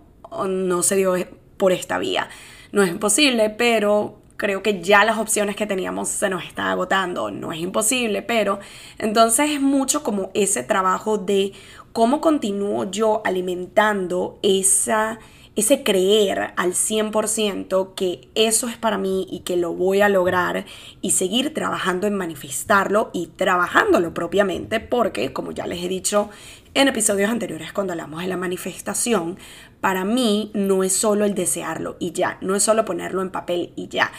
no 0.48 0.82
se 0.82 0.96
dio 0.96 1.14
por 1.56 1.72
esta 1.72 1.98
vía. 1.98 2.28
No 2.72 2.82
es 2.82 2.90
imposible, 2.90 3.50
pero 3.50 4.18
creo 4.36 4.62
que 4.62 4.82
ya 4.82 5.04
las 5.04 5.18
opciones 5.18 5.54
que 5.54 5.66
teníamos 5.66 6.08
se 6.08 6.28
nos 6.28 6.44
están 6.44 6.66
agotando. 6.66 7.30
No 7.30 7.52
es 7.52 7.60
imposible, 7.60 8.22
pero 8.22 8.58
entonces 8.98 9.50
es 9.50 9.60
mucho 9.60 10.02
como 10.02 10.30
ese 10.34 10.62
trabajo 10.62 11.18
de 11.18 11.52
cómo 11.92 12.20
continúo 12.20 12.90
yo 12.90 13.22
alimentando 13.24 14.38
esa 14.42 15.18
ese 15.54 15.82
creer 15.82 16.54
al 16.56 16.72
100% 16.72 17.94
que 17.94 18.28
eso 18.34 18.68
es 18.68 18.76
para 18.78 18.96
mí 18.96 19.26
y 19.30 19.40
que 19.40 19.56
lo 19.56 19.74
voy 19.74 20.00
a 20.00 20.08
lograr 20.08 20.64
y 21.02 21.10
seguir 21.10 21.52
trabajando 21.52 22.06
en 22.06 22.14
manifestarlo 22.14 23.10
y 23.12 23.26
trabajándolo 23.26 24.14
propiamente 24.14 24.80
porque, 24.80 25.32
como 25.32 25.52
ya 25.52 25.66
les 25.66 25.84
he 25.84 25.88
dicho 25.88 26.30
en 26.74 26.88
episodios 26.88 27.30
anteriores 27.30 27.72
cuando 27.72 27.92
hablamos 27.92 28.22
de 28.22 28.28
la 28.28 28.38
manifestación, 28.38 29.38
para 29.82 30.04
mí 30.04 30.50
no 30.54 30.84
es 30.84 30.94
solo 30.94 31.26
el 31.26 31.34
desearlo 31.34 31.96
y 31.98 32.12
ya, 32.12 32.38
no 32.40 32.54
es 32.54 32.62
solo 32.62 32.86
ponerlo 32.86 33.20
en 33.20 33.30
papel 33.30 33.72
y 33.76 33.88
ya. 33.88 34.10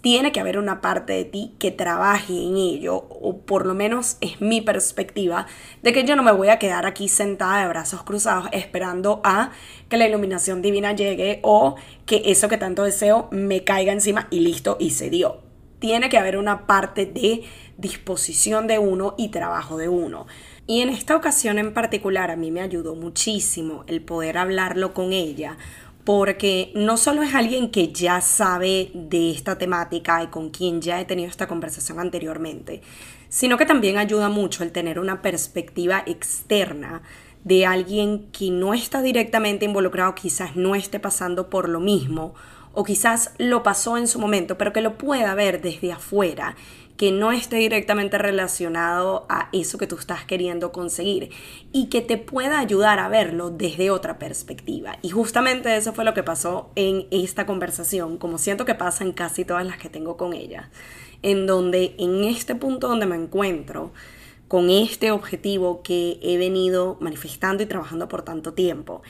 Tiene 0.00 0.32
que 0.32 0.40
haber 0.40 0.58
una 0.58 0.80
parte 0.80 1.12
de 1.12 1.24
ti 1.24 1.54
que 1.58 1.70
trabaje 1.70 2.32
en 2.32 2.56
ello, 2.56 2.96
o 2.96 3.38
por 3.38 3.66
lo 3.66 3.74
menos 3.74 4.16
es 4.20 4.40
mi 4.40 4.60
perspectiva, 4.60 5.46
de 5.82 5.92
que 5.92 6.04
yo 6.04 6.16
no 6.16 6.22
me 6.22 6.32
voy 6.32 6.48
a 6.48 6.58
quedar 6.58 6.86
aquí 6.86 7.08
sentada 7.08 7.60
de 7.60 7.68
brazos 7.68 8.02
cruzados 8.04 8.48
esperando 8.52 9.20
a 9.24 9.50
que 9.88 9.96
la 9.96 10.08
iluminación 10.08 10.62
divina 10.62 10.92
llegue 10.92 11.40
o 11.42 11.76
que 12.06 12.22
eso 12.26 12.48
que 12.48 12.58
tanto 12.58 12.84
deseo 12.84 13.28
me 13.30 13.64
caiga 13.64 13.92
encima 13.92 14.28
y 14.30 14.40
listo 14.40 14.76
y 14.80 14.90
se 14.90 15.10
dio. 15.10 15.42
Tiene 15.78 16.08
que 16.08 16.18
haber 16.18 16.38
una 16.38 16.66
parte 16.66 17.06
de 17.06 17.44
disposición 17.76 18.66
de 18.66 18.78
uno 18.78 19.14
y 19.16 19.28
trabajo 19.28 19.76
de 19.76 19.88
uno. 19.88 20.26
Y 20.70 20.82
en 20.82 20.90
esta 20.90 21.16
ocasión 21.16 21.58
en 21.58 21.72
particular 21.72 22.30
a 22.30 22.36
mí 22.36 22.50
me 22.50 22.60
ayudó 22.60 22.94
muchísimo 22.94 23.84
el 23.86 24.02
poder 24.02 24.36
hablarlo 24.36 24.92
con 24.92 25.14
ella, 25.14 25.56
porque 26.04 26.72
no 26.74 26.98
solo 26.98 27.22
es 27.22 27.34
alguien 27.34 27.70
que 27.70 27.90
ya 27.90 28.20
sabe 28.20 28.90
de 28.92 29.30
esta 29.30 29.56
temática 29.56 30.22
y 30.22 30.26
con 30.26 30.50
quien 30.50 30.82
ya 30.82 31.00
he 31.00 31.06
tenido 31.06 31.30
esta 31.30 31.48
conversación 31.48 32.00
anteriormente, 32.00 32.82
sino 33.30 33.56
que 33.56 33.64
también 33.64 33.96
ayuda 33.96 34.28
mucho 34.28 34.62
el 34.62 34.70
tener 34.70 34.98
una 34.98 35.22
perspectiva 35.22 36.02
externa 36.04 37.00
de 37.44 37.64
alguien 37.64 38.28
que 38.30 38.50
no 38.50 38.74
está 38.74 39.00
directamente 39.00 39.64
involucrado, 39.64 40.14
quizás 40.14 40.54
no 40.54 40.74
esté 40.74 41.00
pasando 41.00 41.48
por 41.48 41.70
lo 41.70 41.80
mismo, 41.80 42.34
o 42.74 42.84
quizás 42.84 43.32
lo 43.38 43.62
pasó 43.62 43.96
en 43.96 44.06
su 44.06 44.18
momento, 44.18 44.58
pero 44.58 44.74
que 44.74 44.82
lo 44.82 44.98
pueda 44.98 45.34
ver 45.34 45.62
desde 45.62 45.92
afuera 45.92 46.56
que 46.98 47.12
no 47.12 47.30
esté 47.30 47.56
directamente 47.56 48.18
relacionado 48.18 49.24
a 49.28 49.48
eso 49.52 49.78
que 49.78 49.86
tú 49.86 49.94
estás 49.94 50.24
queriendo 50.24 50.72
conseguir 50.72 51.30
y 51.72 51.86
que 51.86 52.02
te 52.02 52.18
pueda 52.18 52.58
ayudar 52.58 52.98
a 52.98 53.08
verlo 53.08 53.50
desde 53.50 53.92
otra 53.92 54.18
perspectiva. 54.18 54.98
Y 55.00 55.10
justamente 55.10 55.74
eso 55.76 55.92
fue 55.92 56.04
lo 56.04 56.12
que 56.12 56.24
pasó 56.24 56.72
en 56.74 57.06
esta 57.12 57.46
conversación, 57.46 58.18
como 58.18 58.36
siento 58.36 58.64
que 58.64 58.74
pasa 58.74 59.04
en 59.04 59.12
casi 59.12 59.44
todas 59.44 59.64
las 59.64 59.78
que 59.78 59.88
tengo 59.88 60.16
con 60.16 60.32
ella, 60.34 60.70
en 61.22 61.46
donde 61.46 61.94
en 61.98 62.24
este 62.24 62.56
punto 62.56 62.88
donde 62.88 63.06
me 63.06 63.14
encuentro, 63.14 63.92
con 64.48 64.68
este 64.68 65.12
objetivo 65.12 65.82
que 65.82 66.18
he 66.20 66.36
venido 66.36 66.96
manifestando 67.00 67.62
y 67.62 67.66
trabajando 67.66 68.08
por 68.08 68.22
tanto 68.22 68.54
tiempo, 68.54 69.02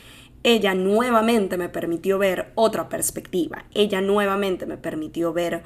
ella 0.43 0.75
nuevamente 0.75 1.57
me 1.57 1.71
permitió 1.71 2.19
ver 2.19 2.53
otra 2.55 2.91
perspectiva, 2.91 3.65
ella 3.73 4.03
nuevamente 4.03 4.67
me 4.67 4.77
permitió 4.77 5.33
ver 5.33 5.63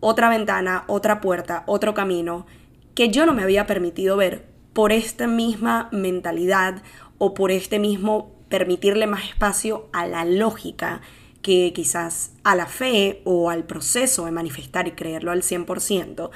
otra 0.00 0.28
ventana, 0.28 0.84
otra 0.86 1.20
puerta, 1.20 1.64
otro 1.66 1.94
camino 1.94 2.46
que 2.94 3.10
yo 3.10 3.26
no 3.26 3.34
me 3.34 3.42
había 3.42 3.66
permitido 3.66 4.16
ver 4.16 4.46
por 4.72 4.92
esta 4.92 5.26
misma 5.26 5.88
mentalidad 5.92 6.82
o 7.18 7.34
por 7.34 7.50
este 7.50 7.78
mismo 7.78 8.32
permitirle 8.48 9.06
más 9.06 9.24
espacio 9.24 9.88
a 9.92 10.06
la 10.06 10.24
lógica 10.24 11.00
que 11.42 11.72
quizás 11.74 12.32
a 12.42 12.54
la 12.54 12.66
fe 12.66 13.20
o 13.24 13.50
al 13.50 13.64
proceso 13.64 14.24
de 14.24 14.30
manifestar 14.30 14.88
y 14.88 14.92
creerlo 14.92 15.30
al 15.30 15.42
100% 15.42 16.30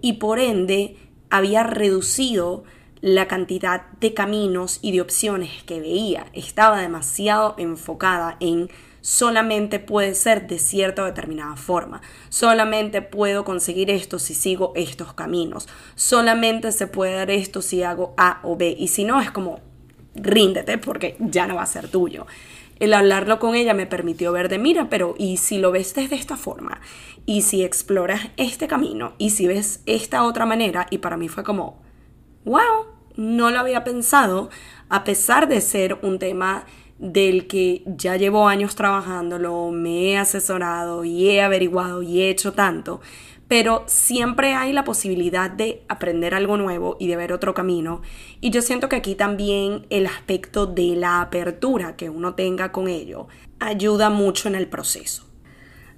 y 0.00 0.14
por 0.14 0.38
ende 0.38 0.96
había 1.30 1.64
reducido 1.64 2.64
la 3.00 3.28
cantidad 3.28 3.90
de 4.00 4.14
caminos 4.14 4.78
y 4.80 4.92
de 4.92 5.02
opciones 5.02 5.62
que 5.64 5.80
veía. 5.80 6.26
Estaba 6.32 6.80
demasiado 6.80 7.54
enfocada 7.58 8.38
en 8.40 8.70
solamente 9.04 9.80
puede 9.80 10.14
ser 10.14 10.46
de 10.46 10.58
cierta 10.58 11.02
o 11.02 11.04
determinada 11.04 11.56
forma. 11.56 12.00
Solamente 12.30 13.02
puedo 13.02 13.44
conseguir 13.44 13.90
esto 13.90 14.18
si 14.18 14.32
sigo 14.32 14.72
estos 14.76 15.12
caminos. 15.12 15.68
Solamente 15.94 16.72
se 16.72 16.86
puede 16.86 17.16
dar 17.16 17.30
esto 17.30 17.60
si 17.60 17.82
hago 17.82 18.14
A 18.16 18.40
o 18.44 18.56
B. 18.56 18.74
Y 18.78 18.88
si 18.88 19.04
no, 19.04 19.20
es 19.20 19.30
como 19.30 19.60
ríndete 20.14 20.78
porque 20.78 21.16
ya 21.18 21.46
no 21.46 21.56
va 21.56 21.64
a 21.64 21.66
ser 21.66 21.88
tuyo. 21.88 22.26
El 22.80 22.94
hablarlo 22.94 23.38
con 23.38 23.54
ella 23.54 23.74
me 23.74 23.84
permitió 23.84 24.32
ver 24.32 24.48
de 24.48 24.58
mira, 24.58 24.88
pero 24.88 25.14
¿y 25.18 25.36
si 25.36 25.58
lo 25.58 25.70
ves 25.70 25.94
desde 25.94 26.16
esta 26.16 26.38
forma? 26.38 26.80
¿Y 27.26 27.42
si 27.42 27.62
exploras 27.62 28.30
este 28.38 28.68
camino? 28.68 29.12
¿Y 29.18 29.30
si 29.30 29.46
ves 29.46 29.82
esta 29.84 30.22
otra 30.22 30.46
manera? 30.46 30.86
Y 30.88 30.98
para 30.98 31.18
mí 31.18 31.28
fue 31.28 31.44
como, 31.44 31.82
wow, 32.46 32.86
no 33.16 33.50
lo 33.50 33.60
había 33.60 33.84
pensado, 33.84 34.48
a 34.88 35.04
pesar 35.04 35.46
de 35.46 35.60
ser 35.60 35.98
un 36.00 36.18
tema 36.18 36.64
del 36.98 37.46
que 37.46 37.82
ya 37.86 38.16
llevo 38.16 38.48
años 38.48 38.76
trabajándolo, 38.76 39.70
me 39.70 40.10
he 40.10 40.18
asesorado 40.18 41.04
y 41.04 41.28
he 41.28 41.42
averiguado 41.42 42.02
y 42.02 42.20
he 42.20 42.30
hecho 42.30 42.52
tanto, 42.52 43.00
pero 43.48 43.84
siempre 43.86 44.54
hay 44.54 44.72
la 44.72 44.84
posibilidad 44.84 45.50
de 45.50 45.82
aprender 45.88 46.34
algo 46.34 46.56
nuevo 46.56 46.96
y 46.98 47.08
de 47.08 47.16
ver 47.16 47.32
otro 47.32 47.52
camino. 47.54 48.00
Y 48.40 48.50
yo 48.50 48.62
siento 48.62 48.88
que 48.88 48.96
aquí 48.96 49.14
también 49.14 49.86
el 49.90 50.06
aspecto 50.06 50.66
de 50.66 50.96
la 50.96 51.20
apertura 51.20 51.96
que 51.96 52.08
uno 52.10 52.34
tenga 52.34 52.72
con 52.72 52.88
ello 52.88 53.28
ayuda 53.60 54.10
mucho 54.10 54.48
en 54.48 54.54
el 54.54 54.68
proceso. 54.68 55.24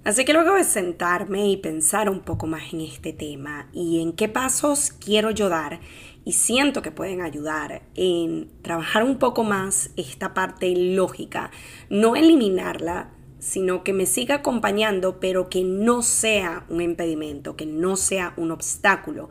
Así 0.04 0.24
que 0.24 0.32
luego 0.32 0.54
de 0.54 0.62
sentarme 0.62 1.48
y 1.48 1.56
pensar 1.56 2.08
un 2.08 2.20
poco 2.20 2.46
más 2.46 2.72
en 2.72 2.80
este 2.80 3.12
tema 3.12 3.68
y 3.72 4.00
en 4.00 4.12
qué 4.12 4.28
pasos 4.28 4.92
quiero 4.92 5.32
yo 5.32 5.48
dar 5.48 5.80
y 6.26 6.32
siento 6.32 6.82
que 6.82 6.90
pueden 6.90 7.22
ayudar 7.22 7.82
en 7.94 8.50
trabajar 8.60 9.04
un 9.04 9.16
poco 9.16 9.44
más 9.44 9.90
esta 9.96 10.34
parte 10.34 10.74
lógica, 10.76 11.52
no 11.88 12.16
eliminarla, 12.16 13.12
sino 13.38 13.84
que 13.84 13.92
me 13.92 14.06
siga 14.06 14.34
acompañando, 14.34 15.20
pero 15.20 15.48
que 15.48 15.62
no 15.62 16.02
sea 16.02 16.66
un 16.68 16.80
impedimento, 16.80 17.54
que 17.54 17.64
no 17.64 17.96
sea 17.96 18.34
un 18.36 18.50
obstáculo 18.50 19.30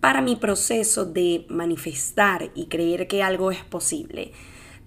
para 0.00 0.22
mi 0.22 0.34
proceso 0.34 1.04
de 1.04 1.44
manifestar 1.50 2.50
y 2.54 2.68
creer 2.68 3.06
que 3.06 3.22
algo 3.22 3.50
es 3.50 3.62
posible. 3.62 4.32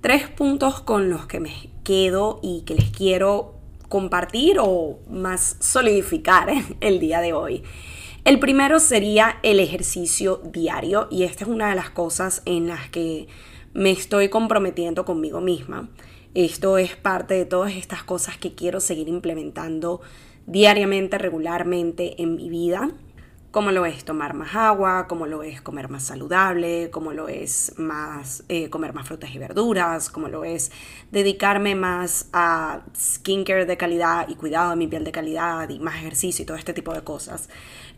Tres 0.01 0.27
puntos 0.29 0.81
con 0.81 1.11
los 1.11 1.27
que 1.27 1.39
me 1.39 1.69
quedo 1.83 2.39
y 2.41 2.63
que 2.65 2.73
les 2.73 2.89
quiero 2.89 3.59
compartir 3.89 4.57
o 4.59 5.01
más 5.07 5.57
solidificar 5.59 6.51
el 6.81 6.99
día 6.99 7.21
de 7.21 7.33
hoy. 7.33 7.63
El 8.25 8.39
primero 8.39 8.79
sería 8.79 9.37
el 9.43 9.59
ejercicio 9.59 10.41
diario 10.45 11.09
y 11.11 11.23
esta 11.23 11.43
es 11.43 11.49
una 11.49 11.67
de 11.67 11.75
las 11.75 11.89
cosas 11.89 12.41
en 12.45 12.67
las 12.67 12.89
que 12.89 13.27
me 13.73 13.91
estoy 13.91 14.29
comprometiendo 14.29 15.03
conmigo 15.03 15.41
misma. 15.41 15.89
Esto 16.33 16.77
es 16.77 16.95
parte 16.95 17.33
de 17.33 17.43
todas 17.43 17.73
estas 17.73 18.03
cosas 18.03 18.37
que 18.37 18.55
quiero 18.55 18.79
seguir 18.79 19.09
implementando 19.09 19.99
diariamente, 20.45 21.17
regularmente 21.17 22.21
en 22.21 22.37
mi 22.37 22.49
vida 22.49 22.91
como 23.53 23.71
lo 23.71 23.85
es 23.85 24.03
tomar 24.03 24.33
más 24.33 24.55
agua, 24.55 25.05
como 25.07 25.27
lo 25.27 25.43
es 25.43 25.61
comer 25.61 25.87
más 25.87 26.01
saludable, 26.01 26.89
como 26.89 27.13
lo 27.13 27.27
es 27.27 27.73
más 27.77 28.43
eh, 28.49 28.71
comer 28.71 28.93
más 28.93 29.07
frutas 29.07 29.29
y 29.35 29.37
verduras, 29.37 30.09
como 30.09 30.27
lo 30.27 30.43
es 30.43 30.71
dedicarme 31.11 31.75
más 31.75 32.29
a 32.33 32.81
skincare 32.97 33.67
de 33.67 33.77
calidad 33.77 34.27
y 34.27 34.33
cuidado 34.33 34.71
de 34.71 34.75
mi 34.75 34.87
piel 34.87 35.03
de 35.03 35.11
calidad 35.11 35.69
y 35.69 35.77
más 35.77 35.97
ejercicio 35.97 36.41
y 36.41 36.45
todo 36.47 36.57
este 36.57 36.73
tipo 36.73 36.95
de 36.95 37.03
cosas. 37.03 37.47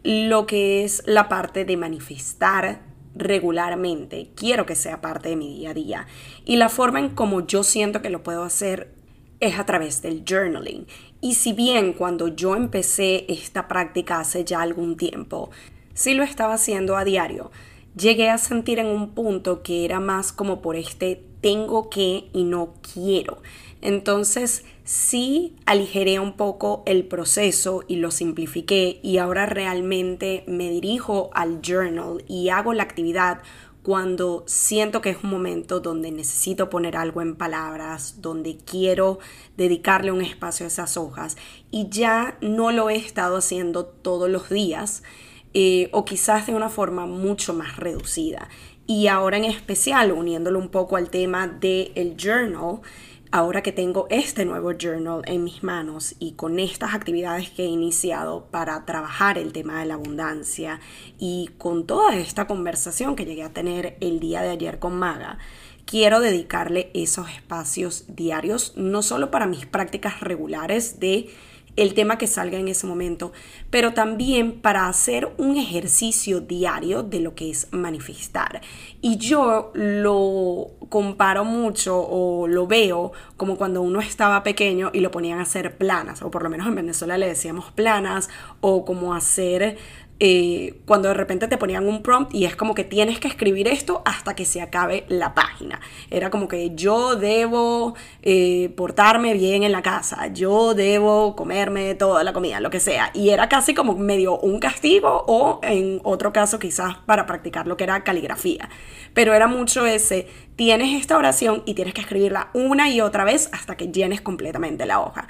Lo 0.06 0.46
que 0.46 0.84
es 0.84 1.02
la 1.08 1.30
parte 1.30 1.66
de 1.66 1.78
manifestar 1.78 2.84
regularmente, 3.16 4.30
quiero 4.36 4.68
que 4.68 4.76
sea 4.76 5.02
parte 5.02 5.30
de 5.30 5.36
mi 5.36 5.48
día 5.48 5.72
a 5.72 5.74
día. 5.74 6.08
Y 6.46 6.58
la 6.58 6.70
forma 6.70 7.00
en 7.00 7.10
como 7.10 7.48
yo 7.48 7.64
siento 7.64 8.04
que 8.04 8.12
lo 8.12 8.22
puedo 8.22 8.44
hacer 8.44 8.94
es 9.40 9.58
a 9.58 9.66
través 9.66 10.04
del 10.04 10.24
journaling. 10.24 10.86
Y 11.22 11.34
si 11.34 11.54
bien 11.54 11.94
cuando 11.94 12.28
yo 12.28 12.56
empecé 12.56 13.26
esta 13.30 13.68
práctica 13.68 14.20
hace 14.20 14.46
ya 14.46 14.62
algún 14.62 14.96
tiempo, 14.96 15.50
sí 15.96 16.14
lo 16.14 16.22
estaba 16.22 16.54
haciendo 16.54 16.98
a 16.98 17.04
diario, 17.04 17.50
llegué 17.98 18.30
a 18.30 18.38
sentir 18.38 18.78
en 18.78 18.86
un 18.86 19.16
punto 19.16 19.64
que 19.64 19.86
era 19.86 20.00
más 20.00 20.32
como 20.32 20.62
por 20.62 20.76
este 20.76 21.24
tengo 21.46 21.92
que 21.92 22.28
y 22.34 22.44
no 22.44 22.74
quiero. 22.92 23.38
Entonces 23.80 24.66
sí 24.84 25.56
aligeré 25.68 26.20
un 26.20 26.34
poco 26.34 26.82
el 26.88 27.06
proceso 27.06 27.84
y 27.88 27.98
lo 27.98 28.10
simplifiqué 28.10 29.00
y 29.04 29.20
ahora 29.20 29.46
realmente 29.46 30.44
me 30.48 30.72
dirijo 30.72 31.30
al 31.36 31.62
journal 31.62 32.26
y 32.28 32.50
hago 32.50 32.74
la 32.74 32.82
actividad 32.82 33.44
cuando 33.84 34.44
siento 34.48 35.02
que 35.02 35.12
es 35.12 35.18
un 35.24 35.30
momento 35.30 35.82
donde 35.82 36.10
necesito 36.10 36.72
poner 36.72 36.98
algo 36.98 37.22
en 37.22 37.36
palabras, 37.36 38.24
donde 38.24 38.58
quiero 38.58 39.20
dedicarle 39.56 40.12
un 40.12 40.24
espacio 40.24 40.66
a 40.66 40.70
esas 40.70 40.98
hojas 40.98 41.38
y 41.70 41.90
ya 41.90 42.40
no 42.42 42.72
lo 42.72 42.90
he 42.90 42.96
estado 42.96 43.38
haciendo 43.38 43.86
todos 43.86 44.32
los 44.32 44.50
días 44.50 45.04
eh, 45.54 45.90
o 45.94 46.06
quizás 46.06 46.48
de 46.48 46.56
una 46.56 46.70
forma 46.70 47.06
mucho 47.06 47.54
más 47.54 47.78
reducida. 47.78 48.50
Y 48.88 49.08
ahora 49.08 49.38
en 49.38 49.46
especial, 49.46 50.12
uniéndolo 50.12 50.60
un 50.60 50.70
poco 50.70 50.96
al 50.96 51.10
tema 51.10 51.48
del 51.48 52.16
journal, 52.18 52.82
ahora 53.32 53.64
que 53.64 53.72
tengo 53.72 54.06
este 54.12 54.46
nuevo 54.46 54.74
journal 54.74 55.22
en 55.26 55.44
mis 55.44 55.64
manos 55.64 56.16
y 56.20 56.34
con 56.34 56.60
estas 56.60 56.94
actividades 56.94 57.50
que 57.50 57.64
he 57.64 57.68
iniciado 57.68 58.46
para 58.52 58.86
trabajar 58.86 59.38
el 59.38 59.54
tema 59.54 59.80
de 59.80 59.88
la 59.88 59.96
abundancia 59.96 60.80
y 61.18 61.50
con 61.58 61.88
toda 61.88 62.16
esta 62.16 62.46
conversación 62.48 63.16
que 63.16 63.26
llegué 63.26 63.44
a 63.44 63.54
tener 63.54 63.98
el 64.02 64.20
día 64.20 64.42
de 64.42 64.52
ayer 64.52 64.78
con 64.78 64.96
Maga, 64.98 65.40
quiero 65.86 66.20
dedicarle 66.20 66.92
esos 66.94 67.30
espacios 67.30 68.06
diarios, 68.08 68.74
no 68.76 69.02
solo 69.02 69.32
para 69.32 69.48
mis 69.48 69.66
prácticas 69.66 70.20
regulares 70.22 71.00
de 71.00 71.30
el 71.76 71.94
tema 71.94 72.18
que 72.18 72.28
salga 72.28 72.58
en 72.58 72.68
ese 72.68 72.88
momento, 72.88 73.34
pero 73.70 73.94
también 73.94 74.62
para 74.62 74.88
hacer 74.88 75.30
un 75.38 75.58
ejercicio 75.58 76.40
diario 76.40 77.04
de 77.04 77.20
lo 77.20 77.36
que 77.36 77.50
es 77.50 77.68
manifestar. 77.72 78.62
Y 79.02 79.18
yo 79.18 79.72
lo 79.74 80.72
comparo 80.90 81.44
mucho 81.44 81.98
o 81.98 82.48
lo 82.48 82.68
veo 82.68 83.12
como 83.38 83.58
cuando 83.58 83.82
uno 83.82 84.00
estaba 84.00 84.44
pequeño 84.44 84.90
y 84.94 85.02
lo 85.02 85.12
ponían 85.12 85.40
a 85.40 85.44
hacer 85.44 85.78
planas, 85.78 86.22
o 86.22 86.32
por 86.32 86.44
lo 86.44 86.50
menos 86.50 86.68
en 86.68 86.76
Venezuela 86.76 87.18
le 87.18 87.28
decíamos 87.28 87.72
planas, 87.72 88.30
o 88.62 88.86
como 88.86 89.14
hacer 89.14 89.78
eh, 90.20 90.80
cuando 90.86 91.10
de 91.10 91.14
repente 91.14 91.50
te 91.50 91.58
ponían 91.58 91.86
un 91.86 92.02
prompt 92.02 92.34
y 92.34 92.46
es 92.46 92.56
como 92.56 92.74
que 92.74 92.86
tienes 92.86 93.20
que 93.20 93.28
escribir 93.28 93.68
esto 93.68 94.02
hasta 94.06 94.34
que 94.34 94.46
se 94.46 94.62
acabe 94.62 95.06
la 95.10 95.34
página. 95.34 95.82
Era 96.10 96.30
como 96.30 96.48
que 96.48 96.74
yo 96.74 97.16
debo 97.16 97.96
eh, 98.22 98.70
portarme 98.78 99.34
bien 99.34 99.64
en 99.64 99.74
la 99.74 99.82
casa, 99.82 100.28
yo 100.28 100.74
debo 100.74 101.36
comerme 101.36 101.96
toda 101.96 102.24
la 102.24 102.32
comida, 102.32 102.62
lo 102.62 102.70
que 102.70 102.80
sea. 102.80 103.12
Y 103.14 103.30
era 103.30 103.50
casi 103.50 103.74
como 103.74 103.96
medio 103.96 104.40
un 104.40 104.60
castigo 104.60 105.26
o 105.28 105.60
en 105.64 106.00
otro 106.04 106.32
caso 106.32 106.60
quizás 106.60 106.96
para 107.06 107.26
practicar 107.26 107.68
lo 107.68 107.76
que 107.76 107.84
era 107.84 108.04
caligrafía. 108.04 108.70
Pero 109.14 109.34
era 109.34 109.48
mucho 109.48 109.86
ese, 109.86 110.28
tienes 110.56 111.00
esta 111.00 111.18
oración 111.18 111.64
y 111.66 111.74
tienes 111.74 111.94
que 111.94 112.02
escribirla 112.02 112.50
una 112.54 112.90
y 112.90 113.02
otra 113.02 113.26
vez 113.26 113.50
hasta 113.52 113.76
que 113.76 113.90
llenes 113.90 114.22
completamente 114.22 114.86
la 114.86 115.02
hoja. 115.02 115.28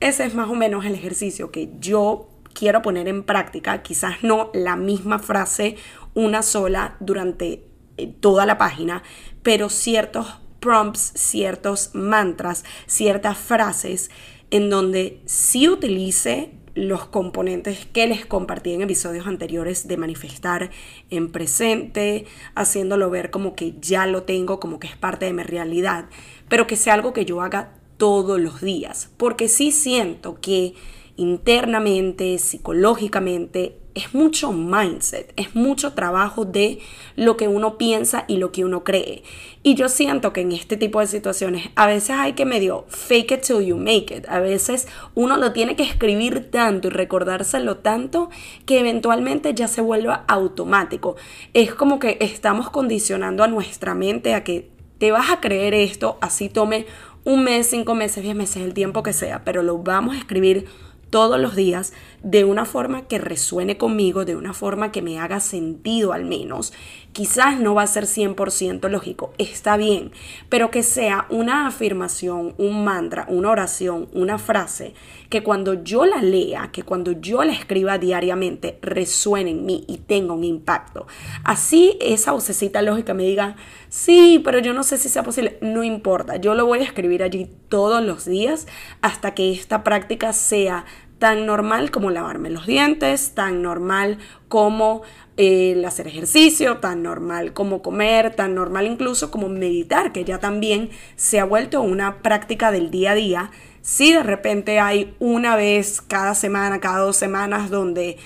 Ese 0.00 0.24
es 0.24 0.34
más 0.34 0.48
o 0.48 0.54
menos 0.54 0.84
el 0.84 0.94
ejercicio 0.94 1.50
que 1.50 1.70
yo 1.80 2.28
quiero 2.58 2.82
poner 2.82 3.06
en 3.06 3.22
práctica, 3.22 3.82
quizás 3.82 4.24
no 4.24 4.50
la 4.52 4.74
misma 4.74 5.20
frase 5.20 5.76
una 6.14 6.42
sola 6.42 6.96
durante 6.98 7.62
eh, 7.96 8.12
toda 8.18 8.46
la 8.46 8.58
página, 8.58 9.04
pero 9.44 9.68
ciertos 9.68 10.40
prompts, 10.58 11.12
ciertos 11.14 11.90
mantras, 11.94 12.64
ciertas 12.86 13.38
frases 13.38 14.10
en 14.50 14.70
donde 14.70 15.22
sí 15.24 15.68
utilice 15.68 16.50
los 16.74 17.06
componentes 17.06 17.86
que 17.86 18.08
les 18.08 18.26
compartí 18.26 18.72
en 18.72 18.82
episodios 18.82 19.28
anteriores 19.28 19.86
de 19.86 19.96
manifestar 19.96 20.70
en 21.10 21.30
presente, 21.30 22.26
haciéndolo 22.56 23.08
ver 23.08 23.30
como 23.30 23.54
que 23.54 23.74
ya 23.80 24.06
lo 24.06 24.24
tengo, 24.24 24.58
como 24.58 24.80
que 24.80 24.88
es 24.88 24.96
parte 24.96 25.26
de 25.26 25.32
mi 25.32 25.44
realidad, 25.44 26.06
pero 26.48 26.66
que 26.66 26.74
sea 26.74 26.94
algo 26.94 27.12
que 27.12 27.24
yo 27.24 27.40
haga 27.40 27.74
todos 27.98 28.40
los 28.40 28.60
días, 28.60 29.10
porque 29.16 29.48
sí 29.48 29.70
siento 29.70 30.40
que 30.40 30.74
internamente, 31.18 32.38
psicológicamente, 32.38 33.76
es 33.94 34.14
mucho 34.14 34.52
mindset, 34.52 35.32
es 35.36 35.56
mucho 35.56 35.92
trabajo 35.92 36.44
de 36.44 36.78
lo 37.16 37.36
que 37.36 37.48
uno 37.48 37.76
piensa 37.76 38.24
y 38.28 38.36
lo 38.36 38.52
que 38.52 38.64
uno 38.64 38.84
cree. 38.84 39.24
Y 39.64 39.74
yo 39.74 39.88
siento 39.88 40.32
que 40.32 40.42
en 40.42 40.52
este 40.52 40.76
tipo 40.76 41.00
de 41.00 41.08
situaciones 41.08 41.70
a 41.74 41.88
veces 41.88 42.10
hay 42.10 42.34
que 42.34 42.44
medio 42.44 42.84
fake 42.88 43.32
it 43.32 43.40
till 43.40 43.60
you 43.66 43.76
make 43.76 44.14
it. 44.16 44.28
A 44.28 44.38
veces 44.38 44.86
uno 45.16 45.36
lo 45.36 45.52
tiene 45.52 45.74
que 45.74 45.82
escribir 45.82 46.50
tanto 46.52 46.86
y 46.86 46.90
recordárselo 46.90 47.78
tanto 47.78 48.30
que 48.64 48.78
eventualmente 48.78 49.52
ya 49.52 49.66
se 49.66 49.80
vuelva 49.80 50.24
automático. 50.28 51.16
Es 51.52 51.74
como 51.74 51.98
que 51.98 52.18
estamos 52.20 52.70
condicionando 52.70 53.42
a 53.42 53.48
nuestra 53.48 53.96
mente 53.96 54.34
a 54.34 54.44
que 54.44 54.70
te 54.98 55.10
vas 55.10 55.30
a 55.30 55.40
creer 55.40 55.74
esto, 55.74 56.18
así 56.20 56.48
tome 56.48 56.86
un 57.24 57.44
mes, 57.44 57.66
cinco 57.68 57.94
meses, 57.94 58.22
diez 58.22 58.34
meses, 58.34 58.62
el 58.62 58.74
tiempo 58.74 59.02
que 59.02 59.12
sea, 59.12 59.44
pero 59.44 59.62
lo 59.62 59.78
vamos 59.78 60.14
a 60.14 60.18
escribir 60.18 60.66
todos 61.10 61.40
los 61.40 61.56
días 61.56 61.92
de 62.30 62.44
una 62.44 62.66
forma 62.66 63.08
que 63.08 63.16
resuene 63.16 63.78
conmigo, 63.78 64.26
de 64.26 64.36
una 64.36 64.52
forma 64.52 64.92
que 64.92 65.00
me 65.00 65.18
haga 65.18 65.40
sentido 65.40 66.12
al 66.12 66.26
menos. 66.26 66.74
Quizás 67.14 67.58
no 67.58 67.74
va 67.74 67.82
a 67.82 67.86
ser 67.86 68.04
100% 68.04 68.86
lógico, 68.90 69.32
está 69.38 69.78
bien, 69.78 70.12
pero 70.50 70.70
que 70.70 70.82
sea 70.82 71.24
una 71.30 71.66
afirmación, 71.66 72.54
un 72.58 72.84
mantra, 72.84 73.24
una 73.30 73.50
oración, 73.50 74.08
una 74.12 74.36
frase, 74.38 74.92
que 75.30 75.42
cuando 75.42 75.82
yo 75.82 76.04
la 76.04 76.20
lea, 76.20 76.68
que 76.70 76.82
cuando 76.82 77.12
yo 77.12 77.42
la 77.44 77.52
escriba 77.52 77.96
diariamente, 77.96 78.78
resuene 78.82 79.52
en 79.52 79.64
mí 79.64 79.84
y 79.88 79.96
tenga 79.96 80.34
un 80.34 80.44
impacto. 80.44 81.06
Así 81.44 81.96
esa 81.98 82.32
vocecita 82.32 82.82
lógica 82.82 83.14
me 83.14 83.24
diga, 83.24 83.56
sí, 83.88 84.40
pero 84.44 84.58
yo 84.58 84.74
no 84.74 84.82
sé 84.82 84.98
si 84.98 85.08
sea 85.08 85.22
posible, 85.22 85.56
no 85.62 85.82
importa, 85.82 86.36
yo 86.36 86.54
lo 86.54 86.66
voy 86.66 86.80
a 86.80 86.84
escribir 86.84 87.22
allí 87.22 87.50
todos 87.70 88.04
los 88.04 88.26
días 88.26 88.66
hasta 89.00 89.34
que 89.34 89.50
esta 89.50 89.82
práctica 89.82 90.34
sea 90.34 90.84
tan 91.18 91.46
normal 91.46 91.90
como 91.90 92.10
lavarme 92.10 92.50
los 92.50 92.66
dientes, 92.66 93.32
tan 93.34 93.62
normal 93.62 94.18
como 94.48 95.02
eh, 95.36 95.72
el 95.72 95.84
hacer 95.84 96.06
ejercicio, 96.06 96.78
tan 96.78 97.02
normal 97.02 97.52
como 97.52 97.82
comer, 97.82 98.34
tan 98.34 98.54
normal 98.54 98.86
incluso 98.86 99.30
como 99.30 99.48
meditar, 99.48 100.12
que 100.12 100.24
ya 100.24 100.38
también 100.38 100.90
se 101.16 101.40
ha 101.40 101.44
vuelto 101.44 101.82
una 101.82 102.18
práctica 102.22 102.70
del 102.70 102.90
día 102.90 103.12
a 103.12 103.14
día. 103.14 103.50
Si 103.82 104.12
de 104.12 104.22
repente 104.22 104.80
hay 104.80 105.14
una 105.18 105.56
vez 105.56 106.00
cada 106.00 106.34
semana, 106.34 106.80
cada 106.80 106.98
dos 106.98 107.16
semanas 107.16 107.70
donde 107.70 108.18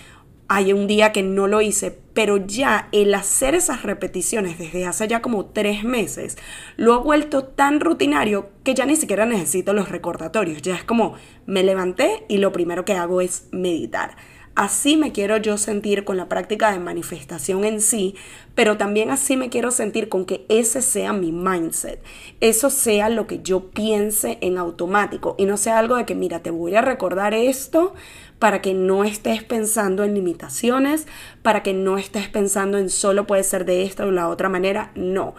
hay 0.55 0.75
un 0.75 0.87
día 0.87 1.13
que 1.13 1.23
no 1.23 1.47
lo 1.47 1.63
hice, 1.63 1.99
pero 2.13 2.37
ya 2.37 2.89
el 2.93 3.15
hacer 3.15 3.55
esas 3.55 3.83
repeticiones 3.83 4.59
desde 4.59 4.85
hace 4.85 5.09
ya 5.09 5.23
como 5.23 5.47
tres 5.47 5.83
meses 5.83 6.37
lo 6.77 6.93
ha 6.93 6.99
vuelto 6.99 7.45
tan 7.45 7.81
rutinario 7.81 8.51
que 8.63 8.75
ya 8.75 8.85
ni 8.85 8.97
siquiera 8.97 9.25
necesito 9.25 9.73
los 9.73 9.89
recordatorios. 9.89 10.61
Ya 10.61 10.75
es 10.75 10.85
como 10.85 11.15
me 11.47 11.63
levanté 11.63 12.25
y 12.29 12.37
lo 12.37 12.53
primero 12.53 12.85
que 12.85 12.93
hago 12.93 13.23
es 13.23 13.49
meditar. 13.51 14.15
Así 14.55 14.99
me 14.99 15.13
quiero 15.13 15.39
yo 15.39 15.57
sentir 15.57 16.05
con 16.05 16.19
la 16.19 16.29
práctica 16.29 16.71
de 16.71 16.79
manifestación 16.79 17.65
en 17.65 17.81
sí, 17.81 18.15
pero 18.55 18.77
también 18.77 19.09
así 19.09 19.39
me 19.39 19.49
quiero 19.49 19.71
sentir 19.71 20.11
con 20.11 20.27
que 20.27 20.45
ese 20.51 20.83
sea 20.83 21.15
mi 21.15 21.33
mindset, 21.33 22.03
eso 22.43 22.69
sea 22.69 23.09
lo 23.09 23.27
que 23.27 23.41
yo 23.43 23.71
piense 23.71 24.37
en 24.43 24.59
automático 24.59 25.37
y 25.39 25.47
no 25.47 25.57
sea 25.57 25.79
algo 25.79 25.97
de 25.97 26.05
que, 26.05 26.15
mira, 26.15 26.41
te 26.41 26.51
voy 26.51 26.75
a 26.75 26.83
recordar 26.83 27.33
esto 27.33 27.95
para 28.43 28.61
que 28.61 28.75
no 28.75 29.05
estés 29.05 29.45
pensando 29.45 30.03
en 30.03 30.15
limitaciones, 30.15 31.07
para 31.43 31.63
que 31.63 31.75
no 31.75 31.97
estés 31.97 32.27
pensando 32.27 32.77
en 32.77 32.91
solo 32.91 33.25
puede 33.25 33.45
ser 33.45 33.65
de 33.65 33.85
esta 33.85 34.05
o 34.05 34.11
la 34.11 34.29
otra 34.29 34.49
manera, 34.49 34.91
no 34.97 35.37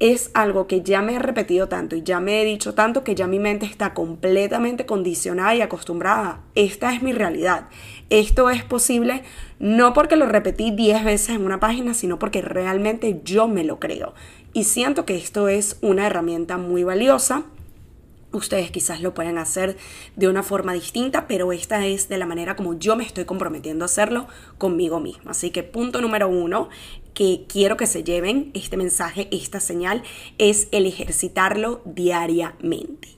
es 0.00 0.30
algo 0.32 0.66
que 0.66 0.80
ya 0.80 1.02
me 1.02 1.16
he 1.16 1.18
repetido 1.18 1.68
tanto 1.68 1.96
y 1.96 2.02
ya 2.02 2.18
me 2.18 2.40
he 2.40 2.46
dicho 2.46 2.72
tanto 2.72 3.04
que 3.04 3.14
ya 3.14 3.26
mi 3.26 3.38
mente 3.38 3.66
está 3.66 3.92
completamente 3.92 4.86
condicionada 4.86 5.54
y 5.54 5.60
acostumbrada. 5.60 6.40
Esta 6.54 6.94
es 6.94 7.02
mi 7.02 7.12
realidad. 7.12 7.68
Esto 8.08 8.48
es 8.48 8.64
posible 8.64 9.22
no 9.58 9.92
porque 9.92 10.16
lo 10.16 10.24
repetí 10.24 10.70
10 10.70 11.04
veces 11.04 11.36
en 11.36 11.44
una 11.44 11.60
página, 11.60 11.92
sino 11.92 12.18
porque 12.18 12.40
realmente 12.40 13.20
yo 13.22 13.48
me 13.48 13.64
lo 13.64 13.78
creo. 13.80 14.14
Y 14.54 14.64
siento 14.64 15.04
que 15.04 15.16
esto 15.16 15.48
es 15.48 15.76
una 15.82 16.06
herramienta 16.06 16.56
muy 16.56 16.84
valiosa. 16.84 17.44
Ustedes 18.32 18.70
quizás 18.70 19.00
lo 19.00 19.14
pueden 19.14 19.38
hacer 19.38 19.76
de 20.16 20.28
una 20.28 20.42
forma 20.42 20.72
distinta, 20.72 21.26
pero 21.26 21.52
esta 21.52 21.86
es 21.86 22.08
de 22.08 22.18
la 22.18 22.26
manera 22.26 22.56
como 22.56 22.78
yo 22.78 22.96
me 22.96 23.04
estoy 23.04 23.24
comprometiendo 23.24 23.84
a 23.84 23.86
hacerlo 23.86 24.26
conmigo 24.58 25.00
misma. 25.00 25.30
Así 25.30 25.50
que 25.50 25.62
punto 25.62 26.00
número 26.00 26.28
uno 26.28 26.68
que 27.14 27.46
quiero 27.48 27.76
que 27.76 27.86
se 27.86 28.04
lleven 28.04 28.50
este 28.52 28.76
mensaje, 28.76 29.28
esta 29.30 29.60
señal, 29.60 30.02
es 30.38 30.68
el 30.72 30.86
ejercitarlo 30.86 31.80
diariamente. 31.84 33.08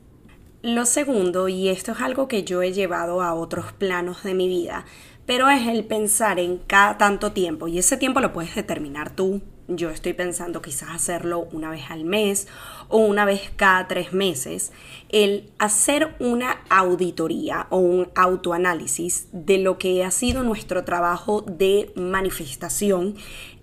Lo 0.63 0.87
segundo, 0.87 1.49
y 1.49 1.69
esto 1.69 1.93
es 1.93 2.01
algo 2.01 2.29
que 2.29 2.45
yo 2.45 2.63
he 2.63 2.73
llevado 2.73 3.23
a 3.23 3.35
otros 3.35 3.73
planos 3.73 4.23
de 4.25 4.35
mi 4.35 4.49
vida, 4.49 4.85
pero 5.25 5.49
es 5.49 5.67
el 5.67 5.85
pensar 5.85 6.39
en 6.39 6.59
cada 6.59 6.99
tanto 6.99 7.33
tiempo, 7.33 7.69
y 7.69 7.79
ese 7.79 7.97
tiempo 7.97 8.21
lo 8.21 8.33
puedes 8.33 8.55
determinar 8.55 9.15
tú 9.15 9.41
yo 9.69 9.91
estoy 9.91 10.15
pensando 10.15 10.63
quizás 10.63 10.91
hacerlo 10.91 11.47
una 11.53 11.71
vez 11.71 11.91
al 11.91 12.05
mes 12.05 12.49
o 12.89 12.99
una 12.99 13.25
vez 13.25 13.53
cada 13.57 13.87
tres 13.87 14.13
meses, 14.13 14.73
el 15.11 15.51
hacer 15.59 16.17
una 16.21 16.63
auditoría 16.71 17.67
o 17.71 17.77
un 17.77 18.09
autoanálisis 18.15 19.29
de 19.33 19.59
lo 19.59 19.79
que 19.79 20.05
ha 20.05 20.11
sido 20.11 20.43
nuestro 20.43 20.85
trabajo 20.85 21.43
de 21.43 21.93
manifestación 21.95 23.15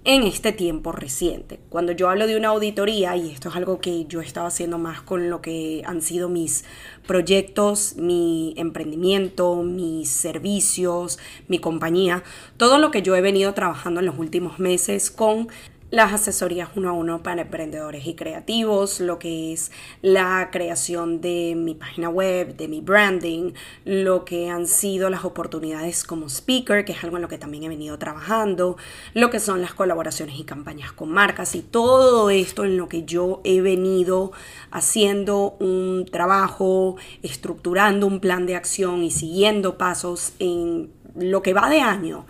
en 0.06 0.22
este 0.22 0.52
tiempo 0.52 0.92
reciente. 0.92 1.60
Cuando 1.70 1.92
yo 1.92 2.10
hablo 2.10 2.28
de 2.28 2.38
una 2.38 2.50
auditoría, 2.50 3.18
y 3.18 3.32
esto 3.32 3.50
es 3.50 3.56
algo 3.56 3.82
que 3.82 4.06
yo 4.06 4.22
estaba 4.22 4.48
haciendo 4.48 4.78
más 4.78 5.02
con 5.02 5.32
lo 5.32 5.42
que 5.42 5.82
han 5.84 6.04
sido 6.04 6.30
mis 6.30 6.64
proyectos, 7.08 7.96
mi 7.96 8.54
emprendimiento, 8.56 9.64
mis 9.64 10.10
servicios, 10.10 11.18
mi 11.48 11.58
compañía, 11.58 12.24
todo 12.58 12.78
lo 12.78 12.92
que 12.92 13.02
yo 13.02 13.16
he 13.16 13.22
venido 13.22 13.56
trabajando 13.56 14.00
en 14.00 14.06
los 14.06 14.20
últimos 14.20 14.60
meses 14.60 15.10
con 15.10 15.48
las 15.92 16.14
asesorías 16.14 16.70
uno 16.76 16.90
a 16.90 16.94
uno 16.94 17.22
para 17.22 17.44
emprendedores 17.44 18.08
y 18.08 18.16
creativos, 18.16 19.00
lo 19.00 19.20
que 19.20 19.54
es 19.54 19.72
la 20.02 20.50
creación 20.52 21.22
de 21.22 21.54
mi 21.56 21.76
página 21.76 22.10
web, 22.10 22.58
de 22.58 22.68
mi 22.68 22.82
branding, 22.82 23.54
lo 23.86 24.26
que 24.26 24.50
han 24.50 24.68
sido 24.68 25.10
las 25.10 25.26
oportunidades 25.26 26.04
como 26.04 26.28
speaker, 26.28 26.86
que 26.86 26.94
es 26.94 27.04
algo 27.04 27.18
en 27.18 27.22
lo 27.22 27.28
que 27.28 27.38
también 27.38 27.64
he 27.64 27.70
venido 27.70 28.00
trabajando, 28.00 28.78
lo 29.14 29.30
que 29.30 29.40
son 29.40 29.62
las 29.62 29.74
colaboraciones 29.74 30.40
y 30.40 30.44
campañas 30.44 30.92
con 30.92 31.12
marcas 31.12 31.54
y 31.56 31.62
todo 31.62 32.30
esto 32.32 32.66
en 32.66 32.78
lo 32.78 32.90
que 32.90 33.04
yo 33.04 33.42
he 33.44 33.62
venido 33.62 34.32
haciendo 34.72 35.56
un 35.60 36.08
trabajo, 36.12 36.98
estructurando 37.22 38.08
un 38.08 38.20
plan 38.20 38.48
de 38.48 38.56
acción 38.56 39.04
y 39.04 39.12
siguiendo 39.12 39.78
pasos 39.78 40.34
en 40.40 40.92
lo 41.16 41.42
que 41.44 41.54
va 41.54 41.70
de 41.70 41.80
año 41.80 42.26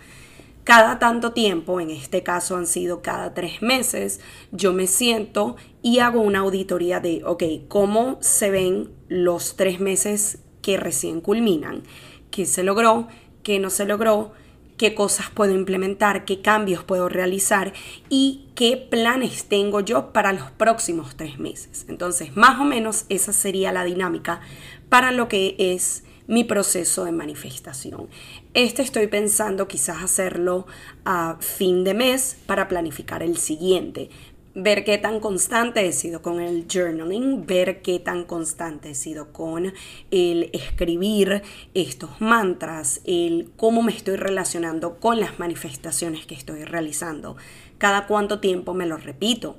cada 0.66 0.98
tanto 0.98 1.30
tiempo, 1.30 1.78
en 1.78 1.90
este 1.90 2.24
caso 2.24 2.56
han 2.56 2.66
sido 2.66 3.00
cada 3.00 3.34
tres 3.34 3.62
meses, 3.62 4.18
yo 4.50 4.72
me 4.72 4.88
siento 4.88 5.54
y 5.80 6.00
hago 6.00 6.20
una 6.20 6.40
auditoría 6.40 6.98
de, 6.98 7.22
ok, 7.24 7.44
¿cómo 7.68 8.18
se 8.20 8.50
ven 8.50 8.90
los 9.06 9.54
tres 9.54 9.78
meses 9.78 10.40
que 10.62 10.76
recién 10.76 11.20
culminan? 11.20 11.84
¿Qué 12.32 12.46
se 12.46 12.64
logró? 12.64 13.06
¿Qué 13.44 13.60
no 13.60 13.70
se 13.70 13.84
logró? 13.84 14.32
qué 14.76 14.94
cosas 14.94 15.30
puedo 15.30 15.54
implementar, 15.54 16.26
qué 16.26 16.42
cambios 16.42 16.84
puedo 16.84 17.08
realizar 17.08 17.72
y 18.10 18.48
qué 18.54 18.76
planes 18.76 19.46
tengo 19.48 19.80
yo 19.80 20.12
para 20.12 20.34
los 20.34 20.50
próximos 20.50 21.16
tres 21.16 21.38
meses. 21.38 21.86
Entonces, 21.88 22.36
más 22.36 22.60
o 22.60 22.64
menos 22.64 23.06
esa 23.08 23.32
sería 23.32 23.72
la 23.72 23.84
dinámica 23.84 24.42
para 24.90 25.12
lo 25.12 25.28
que 25.28 25.56
es 25.58 26.04
mi 26.26 26.44
proceso 26.44 27.04
de 27.04 27.12
manifestación. 27.12 28.08
Este 28.54 28.82
estoy 28.82 29.06
pensando 29.06 29.68
quizás 29.68 30.02
hacerlo 30.02 30.66
a 31.04 31.36
fin 31.40 31.84
de 31.84 31.94
mes 31.94 32.36
para 32.46 32.68
planificar 32.68 33.22
el 33.22 33.36
siguiente. 33.36 34.10
Ver 34.58 34.84
qué 34.84 34.96
tan 34.96 35.20
constante 35.20 35.86
he 35.86 35.92
sido 35.92 36.22
con 36.22 36.40
el 36.40 36.66
journaling, 36.66 37.44
ver 37.46 37.82
qué 37.82 37.98
tan 37.98 38.24
constante 38.24 38.90
he 38.90 38.94
sido 38.94 39.30
con 39.30 39.74
el 40.10 40.50
escribir 40.54 41.42
estos 41.74 42.22
mantras, 42.22 43.02
el 43.04 43.50
cómo 43.56 43.82
me 43.82 43.92
estoy 43.92 44.16
relacionando 44.16 44.98
con 44.98 45.20
las 45.20 45.38
manifestaciones 45.38 46.24
que 46.24 46.34
estoy 46.34 46.64
realizando, 46.64 47.36
cada 47.76 48.06
cuánto 48.06 48.40
tiempo 48.40 48.72
me 48.72 48.86
lo 48.86 48.96
repito 48.96 49.56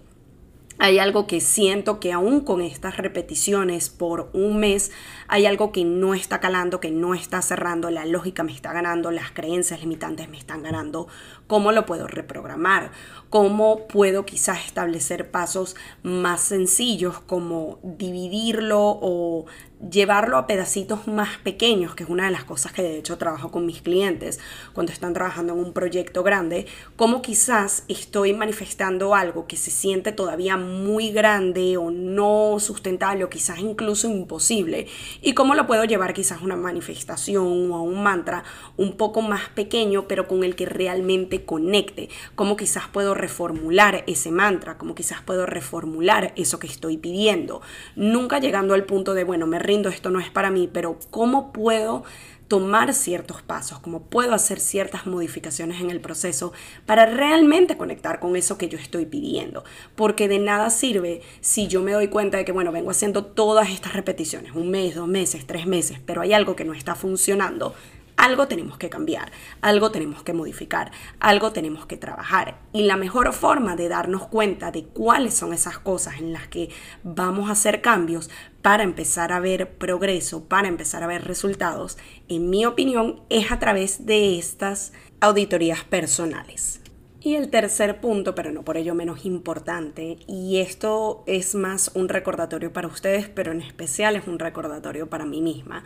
hay 0.79 0.99
algo 0.99 1.25
que 1.25 1.41
siento 1.41 1.99
que 1.99 2.13
aún 2.13 2.41
con 2.41 2.61
estas 2.61 2.97
repeticiones 2.97 3.89
por 3.89 4.29
un 4.33 4.57
mes 4.57 4.91
hay 5.27 5.45
algo 5.45 5.71
que 5.71 5.83
no 5.83 6.13
está 6.13 6.39
calando, 6.39 6.79
que 6.79 6.91
no 6.91 7.13
está 7.13 7.41
cerrando, 7.41 7.89
la 7.89 8.05
lógica 8.05 8.43
me 8.43 8.51
está 8.51 8.73
ganando, 8.73 9.11
las 9.11 9.31
creencias 9.31 9.81
limitantes 9.81 10.29
me 10.29 10.37
están 10.37 10.63
ganando. 10.63 11.07
¿Cómo 11.47 11.71
lo 11.71 11.85
puedo 11.85 12.07
reprogramar? 12.07 12.91
¿Cómo 13.29 13.87
puedo 13.87 14.25
quizás 14.25 14.65
establecer 14.65 15.31
pasos 15.31 15.75
más 16.03 16.41
sencillos 16.41 17.19
como 17.21 17.79
dividirlo 17.83 18.99
o 19.01 19.45
llevarlo 19.79 20.37
a 20.37 20.47
pedacitos 20.47 21.07
más 21.07 21.37
pequeños, 21.37 21.93
que 21.93 22.03
es 22.03 22.09
una 22.09 22.25
de 22.25 22.31
las 22.31 22.43
cosas 22.43 22.71
que 22.71 22.81
de 22.81 22.97
hecho 22.97 23.17
trabajo 23.17 23.51
con 23.51 23.65
mis 23.65 23.81
clientes 23.81 24.39
cuando 24.73 24.91
están 24.91 25.13
trabajando 25.13 25.53
en 25.53 25.59
un 25.59 25.73
proyecto 25.73 26.23
grande, 26.23 26.65
como 26.95 27.21
quizás 27.21 27.83
estoy 27.87 28.33
manifestando 28.33 29.13
algo 29.13 29.45
que 29.45 29.55
se 29.55 29.69
siente 29.69 30.11
todavía 30.11 30.57
muy 30.57 31.11
grande 31.11 31.77
o 31.77 31.91
no 31.91 32.57
sustentable 32.59 33.23
o 33.23 33.29
quizás 33.29 33.59
incluso 33.59 34.09
imposible 34.09 34.87
y 35.21 35.33
cómo 35.33 35.53
lo 35.53 35.67
puedo 35.67 35.83
llevar 35.85 36.13
quizás 36.13 36.41
a 36.41 36.43
una 36.43 36.55
manifestación 36.55 37.71
o 37.71 37.75
a 37.75 37.81
un 37.81 38.01
mantra 38.01 38.43
un 38.77 38.97
poco 38.97 39.21
más 39.21 39.49
pequeño 39.49 40.07
pero 40.07 40.27
con 40.27 40.43
el 40.43 40.55
que 40.55 40.65
realmente 40.65 41.45
conecte, 41.45 42.09
cómo 42.35 42.57
quizás 42.57 42.87
puedo 42.87 43.13
reformular 43.13 44.03
ese 44.07 44.31
mantra, 44.31 44.77
cómo 44.79 44.95
quizás 44.95 45.21
puedo 45.21 45.45
reformular 45.45 46.33
eso 46.35 46.57
que 46.57 46.67
estoy 46.67 46.97
pidiendo, 46.97 47.61
nunca 47.95 48.39
llegando 48.39 48.73
al 48.73 48.85
punto 48.85 49.13
de 49.13 49.23
bueno, 49.23 49.45
me 49.45 49.59
esto 49.69 50.09
no 50.09 50.19
es 50.19 50.29
para 50.29 50.49
mí, 50.49 50.69
pero 50.71 50.97
¿cómo 51.11 51.51
puedo 51.51 52.03
tomar 52.47 52.93
ciertos 52.93 53.41
pasos, 53.41 53.79
cómo 53.79 54.03
puedo 54.03 54.33
hacer 54.33 54.59
ciertas 54.59 55.05
modificaciones 55.05 55.81
en 55.81 55.89
el 55.89 55.99
proceso 55.99 56.53
para 56.85 57.05
realmente 57.05 57.77
conectar 57.77 58.19
con 58.19 58.35
eso 58.35 58.57
que 58.57 58.69
yo 58.69 58.77
estoy 58.77 59.05
pidiendo. 59.05 59.63
Porque 59.95 60.27
de 60.27 60.39
nada 60.39 60.69
sirve 60.69 61.21
si 61.41 61.67
yo 61.67 61.81
me 61.81 61.91
doy 61.91 62.07
cuenta 62.07 62.37
de 62.37 62.45
que, 62.45 62.51
bueno, 62.51 62.71
vengo 62.71 62.91
haciendo 62.91 63.25
todas 63.25 63.69
estas 63.69 63.93
repeticiones, 63.93 64.53
un 64.53 64.71
mes, 64.71 64.95
dos 64.95 65.07
meses, 65.07 65.45
tres 65.45 65.65
meses, 65.65 65.99
pero 66.05 66.21
hay 66.21 66.33
algo 66.33 66.55
que 66.55 66.63
no 66.65 66.73
está 66.73 66.95
funcionando 66.95 67.75
algo 68.17 68.47
tenemos 68.47 68.77
que 68.77 68.89
cambiar, 68.89 69.31
algo 69.61 69.91
tenemos 69.91 70.23
que 70.23 70.33
modificar, 70.33 70.91
algo 71.19 71.53
tenemos 71.53 71.85
que 71.85 71.97
trabajar. 71.97 72.59
Y 72.73 72.83
la 72.83 72.97
mejor 72.97 73.31
forma 73.31 73.75
de 73.75 73.87
darnos 73.87 74.27
cuenta 74.27 74.71
de 74.71 74.83
cuáles 74.83 75.35
son 75.35 75.53
esas 75.53 75.79
cosas 75.79 76.19
en 76.19 76.33
las 76.33 76.47
que 76.47 76.69
vamos 77.03 77.49
a 77.49 77.53
hacer 77.53 77.81
cambios 77.81 78.29
para 78.61 78.83
empezar 78.83 79.31
a 79.31 79.39
ver 79.39 79.77
progreso, 79.77 80.43
para 80.45 80.67
empezar 80.67 81.03
a 81.03 81.07
ver 81.07 81.25
resultados, 81.25 81.97
en 82.27 82.49
mi 82.49 82.65
opinión, 82.65 83.21
es 83.29 83.51
a 83.51 83.59
través 83.59 84.05
de 84.05 84.37
estas 84.37 84.91
auditorías 85.21 85.83
personales. 85.83 86.81
Y 87.19 87.33
el 87.33 87.49
tercer 87.49 87.99
punto, 87.99 88.35
pero 88.35 88.51
no 88.51 88.63
por 88.63 88.77
ello 88.77 88.93
menos 88.93 89.25
importante, 89.25 90.17
y 90.27 90.57
esto 90.57 91.23
es 91.25 91.55
más 91.55 91.89
un 91.95 92.09
recordatorio 92.09 92.71
para 92.71 92.87
ustedes, 92.87 93.27
pero 93.27 93.51
en 93.51 93.61
especial 93.61 94.15
es 94.15 94.27
un 94.27 94.37
recordatorio 94.37 95.09
para 95.09 95.25
mí 95.25 95.41
misma, 95.41 95.83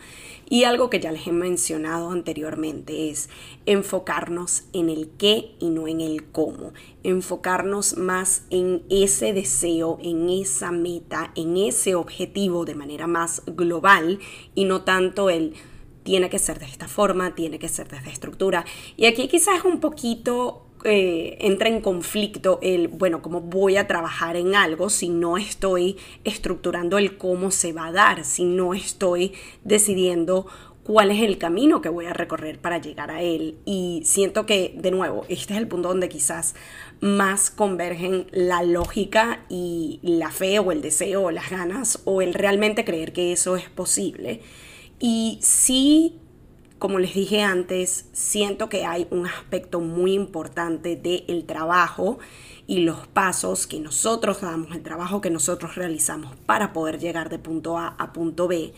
y 0.50 0.64
algo 0.64 0.90
que 0.90 1.00
ya 1.00 1.10
les 1.10 1.26
he 1.26 1.32
mencionado 1.32 2.10
anteriormente 2.10 3.08
es 3.08 3.30
enfocarnos 3.64 4.64
en 4.74 4.90
el 4.90 5.08
qué 5.16 5.54
y 5.58 5.70
no 5.70 5.88
en 5.88 6.02
el 6.02 6.22
cómo, 6.24 6.74
enfocarnos 7.02 7.96
más 7.96 8.44
en 8.50 8.82
ese 8.90 9.32
deseo, 9.32 9.98
en 10.02 10.28
esa 10.28 10.70
meta, 10.70 11.32
en 11.34 11.56
ese 11.56 11.94
objetivo 11.94 12.66
de 12.66 12.74
manera 12.74 13.06
más 13.06 13.42
global 13.46 14.18
y 14.54 14.66
no 14.66 14.82
tanto 14.82 15.30
el 15.30 15.54
tiene 16.02 16.28
que 16.28 16.38
ser 16.38 16.58
de 16.58 16.66
esta 16.66 16.88
forma, 16.88 17.34
tiene 17.34 17.58
que 17.60 17.68
ser 17.68 17.88
de 17.88 17.96
esta 17.96 18.10
estructura. 18.10 18.64
Y 18.96 19.06
aquí 19.06 19.28
quizás 19.28 19.58
es 19.58 19.64
un 19.64 19.78
poquito 19.78 20.66
eh, 20.84 21.36
entra 21.40 21.68
en 21.68 21.80
conflicto 21.80 22.58
el, 22.62 22.88
bueno, 22.88 23.22
cómo 23.22 23.40
voy 23.40 23.76
a 23.76 23.86
trabajar 23.86 24.36
en 24.36 24.54
algo 24.54 24.90
si 24.90 25.08
no 25.08 25.36
estoy 25.36 25.96
estructurando 26.24 26.98
el 26.98 27.16
cómo 27.16 27.50
se 27.50 27.72
va 27.72 27.86
a 27.86 27.92
dar, 27.92 28.24
si 28.24 28.44
no 28.44 28.74
estoy 28.74 29.32
decidiendo 29.64 30.46
cuál 30.82 31.10
es 31.10 31.22
el 31.22 31.38
camino 31.38 31.80
que 31.80 31.88
voy 31.88 32.06
a 32.06 32.12
recorrer 32.12 32.58
para 32.58 32.78
llegar 32.78 33.10
a 33.10 33.22
él. 33.22 33.58
Y 33.64 34.02
siento 34.04 34.46
que, 34.46 34.74
de 34.76 34.90
nuevo, 34.90 35.24
este 35.28 35.54
es 35.54 35.60
el 35.60 35.68
punto 35.68 35.88
donde 35.88 36.08
quizás 36.08 36.54
más 37.00 37.50
convergen 37.50 38.26
la 38.32 38.62
lógica 38.62 39.44
y 39.48 40.00
la 40.02 40.30
fe 40.30 40.58
o 40.58 40.72
el 40.72 40.82
deseo 40.82 41.24
o 41.24 41.30
las 41.30 41.50
ganas 41.50 42.00
o 42.04 42.22
el 42.22 42.34
realmente 42.34 42.84
creer 42.84 43.12
que 43.12 43.32
eso 43.32 43.56
es 43.56 43.68
posible. 43.68 44.40
Y 44.98 45.38
sí 45.42 46.18
como 46.82 46.98
les 46.98 47.14
dije 47.14 47.42
antes, 47.42 48.06
siento 48.12 48.68
que 48.68 48.84
hay 48.84 49.06
un 49.12 49.24
aspecto 49.24 49.78
muy 49.78 50.14
importante 50.14 50.96
del 50.96 51.44
trabajo 51.44 52.18
y 52.66 52.80
los 52.80 53.06
pasos 53.06 53.68
que 53.68 53.78
nosotros 53.78 54.40
damos, 54.40 54.74
el 54.74 54.82
trabajo 54.82 55.20
que 55.20 55.30
nosotros 55.30 55.76
realizamos 55.76 56.34
para 56.44 56.72
poder 56.72 56.98
llegar 56.98 57.28
de 57.28 57.38
punto 57.38 57.78
A 57.78 57.86
a 57.86 58.12
punto 58.12 58.48
B, 58.48 58.72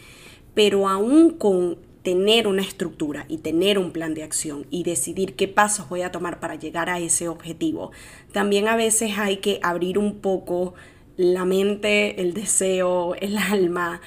pero 0.53 0.87
aún 0.87 1.31
con 1.31 1.79
tener 2.03 2.47
una 2.47 2.61
estructura 2.61 3.25
y 3.27 3.39
tener 3.39 3.79
un 3.79 3.91
plan 3.91 4.13
de 4.13 4.23
acción 4.23 4.67
y 4.69 4.83
decidir 4.83 5.35
qué 5.35 5.49
pasos 5.49 5.89
voy 5.89 6.03
a 6.03 6.13
tomar 6.13 6.41
para 6.41 6.57
llegar 6.57 6.91
a 6.91 6.99
ese 6.99 7.29
objetivo, 7.29 7.91
también 8.33 8.69
a 8.69 8.77
veces 8.77 9.17
hay 9.17 9.39
que 9.39 9.61
abrir 9.63 9.97
un 9.97 10.21
poco 10.21 10.75
la 11.17 11.47
mente, 11.47 12.21
el 12.21 12.35
deseo, 12.35 13.15
el 13.15 13.39
alma 13.39 14.03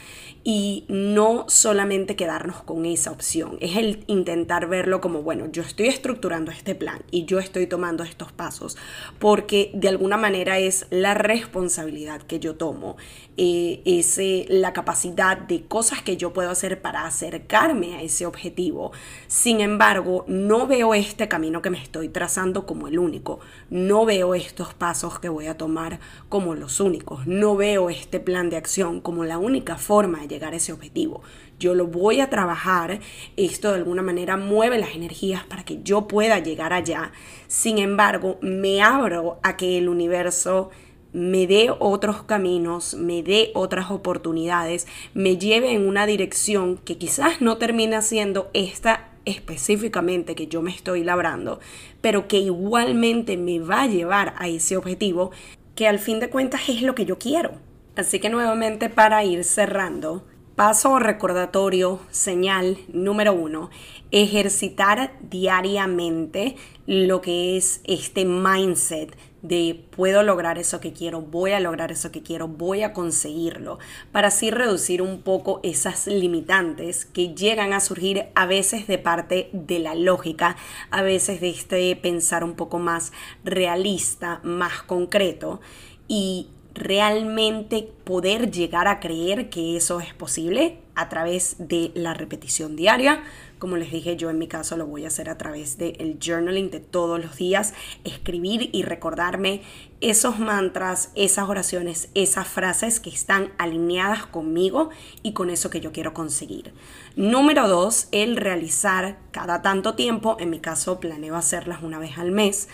y 0.50 0.86
no 0.88 1.44
solamente 1.50 2.16
quedarnos 2.16 2.64
con 2.64 2.86
esa 2.86 3.12
opción, 3.12 3.58
es 3.60 3.76
el 3.76 4.06
intentar 4.08 4.70
verlo 4.70 5.02
como, 5.02 5.22
bueno, 5.22 5.48
yo 5.52 5.62
estoy 5.62 5.88
estructurando 5.88 6.54
este 6.54 6.74
plan 6.74 7.04
y 7.12 7.26
yo 7.26 7.40
estoy 7.40 7.68
tomando 7.68 8.06
estos 8.06 8.32
pasos 8.32 8.78
porque 9.20 9.72
de 9.74 9.90
alguna 9.90 10.16
manera 10.16 10.58
es 10.58 10.86
la 10.90 11.16
responsabilidad 11.16 12.22
que 12.22 12.40
yo 12.40 12.56
tomo 12.56 12.96
eh, 13.36 13.82
ese, 13.84 14.46
la 14.48 14.72
capacidad 14.72 15.38
de 15.38 15.66
cosas 15.66 16.02
que 16.02 16.16
yo 16.16 16.32
puedo 16.32 16.50
hacer 16.50 16.82
para 16.82 17.06
acercarme 17.06 17.96
a 17.96 18.02
ese 18.02 18.26
objetivo. 18.26 18.94
Sin 19.28 19.60
embargo, 19.60 20.24
no 20.30 20.66
veo 20.66 20.94
este 20.94 21.28
camino 21.28 21.62
que 21.62 21.70
me 21.70 21.78
estoy 21.78 22.08
trazando 22.08 22.66
como 22.66 22.88
el 22.88 22.98
único. 22.98 23.40
No 23.70 24.06
veo 24.06 24.34
estos 24.34 24.74
pasos 24.74 25.20
que 25.20 25.28
voy 25.28 25.48
a 25.48 25.58
tomar 25.58 26.00
como 26.30 26.56
los 26.56 26.80
únicos. 26.80 27.28
No 27.28 27.58
veo 27.58 27.90
este 27.90 28.22
plan 28.22 28.50
de 28.50 28.56
acción 28.58 29.02
como 29.02 29.26
la 29.26 29.38
única 29.38 29.78
forma 29.78 30.26
de 30.26 30.37
llegar 30.38 30.54
a 30.54 30.58
ese 30.58 30.72
objetivo. 30.72 31.22
Yo 31.60 31.74
lo 31.74 31.88
voy 31.88 32.22
a 32.22 32.30
trabajar. 32.30 33.00
Esto 33.36 33.72
de 33.72 33.78
alguna 33.78 34.04
manera 34.04 34.38
mueve 34.38 34.78
las 34.78 34.96
energías 34.96 35.44
para 35.44 35.66
que 35.66 35.82
yo 35.84 36.08
pueda 36.08 36.40
llegar 36.40 36.74
allá. 36.74 37.12
Sin 37.48 37.80
embargo, 37.80 38.38
me 38.42 38.82
abro 38.82 39.40
a 39.42 39.58
que 39.58 39.80
el 39.80 39.90
universo 39.90 40.70
me 41.12 41.48
dé 41.48 41.74
otros 41.80 42.22
caminos, 42.24 42.94
me 42.94 43.24
dé 43.24 43.52
otras 43.56 43.90
oportunidades, 43.90 44.86
me 45.16 45.38
lleve 45.38 45.72
en 45.72 45.88
una 45.88 46.06
dirección 46.06 46.78
que 46.78 46.98
quizás 46.98 47.42
no 47.42 47.58
termina 47.58 48.04
siendo 48.04 48.52
esta 48.54 49.10
específicamente 49.26 50.36
que 50.36 50.48
yo 50.48 50.62
me 50.62 50.72
estoy 50.72 51.04
labrando, 51.04 51.60
pero 52.02 52.28
que 52.28 52.38
igualmente 52.38 53.36
me 53.36 53.60
va 53.60 53.82
a 53.82 53.88
llevar 53.88 54.36
a 54.38 54.48
ese 54.48 54.78
objetivo 54.78 55.32
que 55.76 55.88
al 55.88 56.00
fin 56.00 56.20
de 56.20 56.30
cuentas 56.30 56.70
es 56.70 56.82
lo 56.82 56.96
que 56.96 57.06
yo 57.06 57.18
quiero. 57.18 57.67
Así 57.98 58.20
que 58.20 58.30
nuevamente 58.30 58.90
para 58.90 59.24
ir 59.24 59.44
cerrando, 59.44 60.24
paso 60.56 61.00
recordatorio, 61.00 62.00
señal 62.12 62.78
número 62.94 63.34
uno, 63.34 63.72
ejercitar 64.12 65.14
diariamente 65.20 66.56
lo 66.86 67.22
que 67.22 67.58
es 67.58 67.82
este 67.86 68.24
mindset 68.24 69.18
de 69.42 69.84
puedo 69.96 70.22
lograr 70.22 70.60
eso 70.60 70.80
que 70.80 70.94
quiero, 70.94 71.22
voy 71.22 71.54
a 71.54 71.60
lograr 71.60 71.92
eso 71.92 72.12
que 72.12 72.22
quiero, 72.22 72.48
voy 72.48 72.84
a 72.84 72.94
conseguirlo, 72.94 73.80
para 74.12 74.28
así 74.28 74.52
reducir 74.52 75.02
un 75.02 75.24
poco 75.24 75.60
esas 75.64 76.06
limitantes 76.06 77.04
que 77.04 77.34
llegan 77.34 77.74
a 77.74 77.80
surgir 77.80 78.28
a 78.36 78.46
veces 78.46 78.86
de 78.86 79.00
parte 79.00 79.50
de 79.54 79.80
la 79.80 79.96
lógica, 79.96 80.56
a 80.92 81.02
veces 81.02 81.42
de 81.42 81.50
este 81.50 81.96
pensar 81.96 82.44
un 82.44 82.54
poco 82.54 82.78
más 82.78 83.12
realista, 83.44 84.40
más 84.44 84.84
concreto 84.84 85.62
y 86.08 86.48
realmente 86.78 87.90
poder 88.04 88.52
llegar 88.52 88.88
a 88.88 89.00
creer 89.00 89.50
que 89.50 89.76
eso 89.76 90.00
es 90.00 90.14
posible 90.14 90.80
a 90.96 91.10
través 91.10 91.56
de 91.60 91.92
la 91.94 92.14
repetición 92.14 92.76
diaria, 92.76 93.24
como 93.60 93.78
les 93.78 93.92
dije, 93.92 94.18
yo 94.18 94.30
en 94.30 94.38
mi 94.38 94.48
caso 94.48 94.78
lo 94.78 94.86
voy 94.86 95.04
a 95.04 95.08
hacer 95.08 95.30
a 95.30 95.38
través 95.38 95.78
del 95.78 96.18
journaling 96.24 96.70
de 96.70 96.80
todos 96.80 97.24
los 97.24 97.38
días, 97.38 97.74
escribir 98.04 98.70
y 98.72 98.84
recordarme 98.84 99.62
esos 100.00 100.40
mantras, 100.40 101.12
esas 101.16 101.50
oraciones, 101.50 102.10
esas 102.14 102.48
frases 102.48 103.00
que 103.00 103.10
están 103.10 103.52
alineadas 103.58 104.28
conmigo 104.28 104.90
y 105.24 105.34
con 105.34 105.50
eso 105.50 105.70
que 105.70 105.82
yo 105.82 105.92
quiero 105.92 106.14
conseguir. 106.14 106.74
Número 107.16 107.68
dos, 107.68 108.08
el 108.12 108.38
realizar 108.38 109.18
cada 109.32 109.62
tanto 109.62 109.96
tiempo, 109.96 110.38
en 110.40 110.52
mi 110.52 110.60
caso 110.60 111.00
planeo 111.00 111.36
hacerlas 111.36 111.82
una 111.82 111.98
vez 111.98 112.18
al 112.18 112.32
mes, 112.32 112.70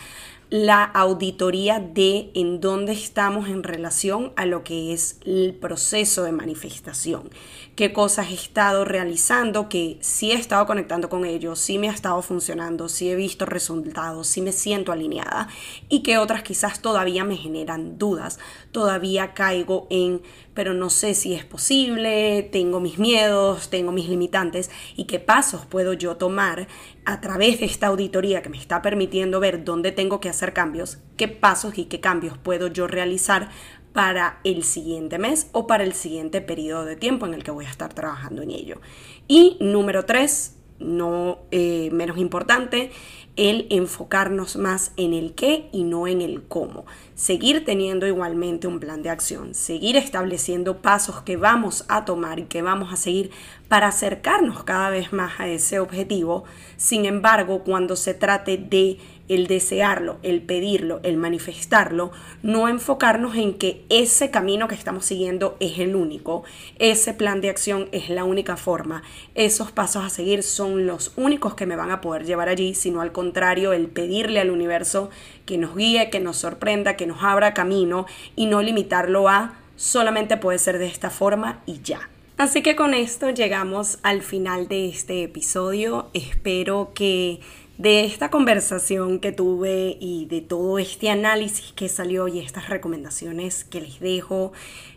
la 0.53 0.83
auditoría 0.83 1.79
de 1.79 2.29
en 2.35 2.61
dónde 2.61 2.91
estamos 2.93 3.49
en 3.49 3.63
relación 3.63 4.33
a 4.35 4.45
lo 4.45 4.63
que 4.63 4.93
es 4.93 5.17
el 5.25 5.55
proceso 5.55 6.21
de 6.21 6.31
manifestación. 6.31 7.31
Qué 7.75 7.91
cosas 7.91 8.29
he 8.29 8.35
estado 8.35 8.85
realizando 8.85 9.67
que 9.67 9.97
sí 10.01 10.31
he 10.31 10.35
estado 10.35 10.67
conectando 10.67 11.09
con 11.09 11.25
ellos, 11.25 11.57
sí 11.57 11.79
me 11.79 11.89
ha 11.89 11.91
estado 11.91 12.21
funcionando, 12.21 12.87
sí 12.87 13.09
he 13.09 13.15
visto 13.15 13.47
resultados, 13.47 14.27
sí 14.27 14.41
me 14.41 14.51
siento 14.51 14.91
alineada 14.91 15.47
y 15.89 16.03
que 16.03 16.19
otras 16.19 16.43
quizás 16.43 16.83
todavía 16.83 17.23
me 17.23 17.35
generan 17.35 17.97
dudas. 17.97 18.37
Todavía 18.73 19.35
caigo 19.35 19.87
en, 19.91 20.23
pero 20.53 20.73
no 20.73 20.89
sé 20.89 21.13
si 21.13 21.33
es 21.33 21.45
posible, 21.45 22.49
tengo 22.51 22.79
mis 22.79 22.97
miedos, 22.97 23.69
tengo 23.69 23.91
mis 23.91 24.09
limitantes 24.09 24.71
y 24.97 25.05
qué 25.05 25.19
pasos 25.19 25.65
puedo 25.67 25.93
yo 25.93 26.17
tomar 26.17 26.67
a 27.05 27.21
través 27.21 27.59
de 27.59 27.67
esta 27.67 27.87
auditoría 27.87 28.41
que 28.41 28.49
me 28.49 28.57
está 28.57 28.81
permitiendo 28.81 29.39
ver 29.39 29.63
dónde 29.63 29.91
tengo 29.91 30.19
que 30.19 30.27
hacer 30.27 30.53
cambios, 30.53 30.97
qué 31.17 31.27
pasos 31.27 31.77
y 31.77 31.85
qué 31.85 32.01
cambios 32.01 32.37
puedo 32.39 32.67
yo 32.67 32.87
realizar 32.87 33.49
para 33.93 34.39
el 34.43 34.63
siguiente 34.63 35.19
mes 35.19 35.49
o 35.51 35.67
para 35.67 35.83
el 35.83 35.93
siguiente 35.93 36.41
periodo 36.41 36.83
de 36.85 36.95
tiempo 36.95 37.27
en 37.27 37.35
el 37.35 37.43
que 37.43 37.51
voy 37.51 37.65
a 37.65 37.69
estar 37.69 37.93
trabajando 37.93 38.41
en 38.41 38.49
ello. 38.49 38.81
Y 39.27 39.55
número 39.61 40.05
tres, 40.05 40.57
no 40.79 41.39
eh, 41.51 41.89
menos 41.91 42.17
importante, 42.17 42.91
el 43.35 43.65
enfocarnos 43.69 44.55
más 44.57 44.91
en 44.95 45.13
el 45.13 45.33
qué 45.33 45.69
y 45.71 45.83
no 45.83 46.07
en 46.07 46.21
el 46.21 46.43
cómo. 46.43 46.85
Seguir 47.15 47.65
teniendo 47.65 48.05
igualmente 48.05 48.67
un 48.67 48.79
plan 48.79 49.01
de 49.01 49.09
acción, 49.09 49.55
seguir 49.55 49.97
estableciendo 49.97 50.81
pasos 50.81 51.21
que 51.21 51.37
vamos 51.37 51.85
a 51.87 52.05
tomar 52.05 52.39
y 52.39 52.43
que 52.43 52.61
vamos 52.61 52.93
a 52.93 52.95
seguir 52.95 53.31
para 53.67 53.87
acercarnos 53.87 54.63
cada 54.63 54.89
vez 54.89 55.13
más 55.13 55.39
a 55.39 55.47
ese 55.47 55.79
objetivo. 55.79 56.43
Sin 56.77 57.05
embargo, 57.05 57.63
cuando 57.63 57.95
se 57.95 58.13
trate 58.13 58.57
de 58.57 58.99
el 59.29 59.47
desearlo, 59.47 60.17
el 60.21 60.41
pedirlo, 60.41 60.99
el 61.03 61.17
manifestarlo, 61.17 62.11
no 62.41 62.67
enfocarnos 62.67 63.35
en 63.35 63.53
que 63.53 63.85
ese 63.89 64.31
camino 64.31 64.67
que 64.67 64.75
estamos 64.75 65.05
siguiendo 65.05 65.55
es 65.59 65.79
el 65.79 65.95
único, 65.95 66.43
ese 66.79 67.13
plan 67.13 67.41
de 67.41 67.49
acción 67.49 67.87
es 67.91 68.09
la 68.09 68.23
única 68.25 68.57
forma, 68.57 69.03
esos 69.35 69.71
pasos 69.71 70.03
a 70.03 70.09
seguir 70.09 70.43
son 70.43 70.85
los 70.85 71.13
únicos 71.15 71.55
que 71.55 71.65
me 71.65 71.75
van 71.75 71.91
a 71.91 72.01
poder 72.01 72.25
llevar 72.25 72.49
allí, 72.49 72.73
sino 72.73 73.01
al 73.01 73.11
contrario, 73.11 73.73
el 73.73 73.87
pedirle 73.87 74.39
al 74.39 74.51
universo 74.51 75.09
que 75.45 75.57
nos 75.57 75.75
guíe, 75.75 76.09
que 76.09 76.19
nos 76.19 76.37
sorprenda, 76.37 76.95
que 76.95 77.07
nos 77.07 77.23
abra 77.23 77.53
camino 77.53 78.05
y 78.35 78.47
no 78.47 78.61
limitarlo 78.61 79.29
a 79.29 79.55
solamente 79.75 80.37
puede 80.37 80.59
ser 80.59 80.77
de 80.77 80.87
esta 80.87 81.09
forma 81.09 81.61
y 81.65 81.81
ya. 81.81 82.09
Así 82.37 82.63
que 82.63 82.75
con 82.75 82.93
esto 82.93 83.29
llegamos 83.29 83.99
al 84.01 84.23
final 84.23 84.67
de 84.67 84.89
este 84.89 85.23
episodio. 85.23 86.09
Espero 86.13 86.91
que 86.95 87.39
de 87.83 88.05
esta 88.05 88.29
conversación 88.29 89.19
que 89.19 89.33
tuve 89.33 89.97
y 89.99 90.25
de 90.27 90.39
todo 90.39 90.79
este 90.79 91.09
análisis 91.09 91.73
que 91.73 91.89
salió 91.89 92.29
y 92.29 92.39
estas 92.39 92.69
recomendaciones 92.69 93.65
que 93.65 93.81
les 93.81 93.99
dejo 93.99 94.53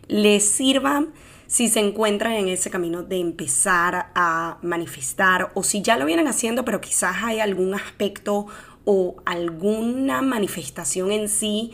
les 0.07 0.47
sirvan 0.47 1.09
si 1.47 1.67
se 1.67 1.81
encuentran 1.81 2.31
en 2.31 2.47
ese 2.47 2.69
camino 2.69 3.03
de 3.03 3.17
empezar 3.17 4.09
a 4.15 4.57
manifestar 4.61 5.51
o 5.53 5.63
si 5.63 5.81
ya 5.81 5.97
lo 5.97 6.05
vienen 6.05 6.29
haciendo 6.29 6.63
pero 6.63 6.79
quizás 6.79 7.17
hay 7.23 7.41
algún 7.41 7.73
aspecto 7.73 8.47
o 8.85 9.17
alguna 9.25 10.21
manifestación 10.21 11.11
en 11.11 11.27
sí 11.27 11.73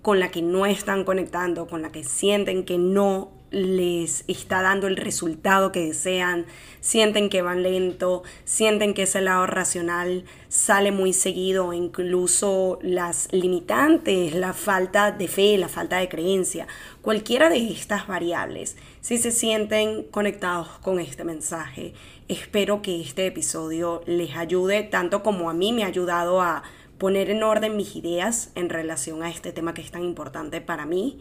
con 0.00 0.20
la 0.20 0.30
que 0.30 0.42
no 0.42 0.64
están 0.64 1.02
conectando, 1.02 1.66
con 1.66 1.82
la 1.82 1.90
que 1.90 2.04
sienten 2.04 2.64
que 2.64 2.78
no 2.78 3.32
les 3.52 4.24
está 4.26 4.62
dando 4.62 4.86
el 4.86 4.96
resultado 4.96 5.70
que 5.70 5.86
desean, 5.86 6.46
sienten 6.80 7.28
que 7.28 7.42
van 7.42 7.62
lento, 7.62 8.22
sienten 8.44 8.94
que 8.94 9.02
ese 9.02 9.20
lado 9.20 9.46
racional 9.46 10.24
sale 10.48 10.90
muy 10.90 11.12
seguido, 11.12 11.72
incluso 11.72 12.78
las 12.82 13.28
limitantes, 13.32 14.34
la 14.34 14.52
falta 14.52 15.12
de 15.12 15.28
fe, 15.28 15.56
la 15.58 15.68
falta 15.68 15.98
de 15.98 16.08
creencia, 16.08 16.66
cualquiera 17.02 17.48
de 17.48 17.70
estas 17.70 18.06
variables, 18.06 18.76
si 19.00 19.18
se 19.18 19.30
sienten 19.30 20.04
conectados 20.04 20.68
con 20.80 20.98
este 20.98 21.24
mensaje, 21.24 21.92
espero 22.28 22.82
que 22.82 23.00
este 23.00 23.26
episodio 23.26 24.02
les 24.06 24.36
ayude 24.36 24.82
tanto 24.82 25.22
como 25.22 25.50
a 25.50 25.54
mí 25.54 25.72
me 25.72 25.84
ha 25.84 25.88
ayudado 25.88 26.40
a 26.40 26.62
poner 26.98 27.30
en 27.30 27.42
orden 27.42 27.76
mis 27.76 27.96
ideas 27.96 28.50
en 28.54 28.68
relación 28.68 29.22
a 29.22 29.30
este 29.30 29.52
tema 29.52 29.74
que 29.74 29.82
es 29.82 29.90
tan 29.90 30.04
importante 30.04 30.60
para 30.60 30.86
mí 30.86 31.20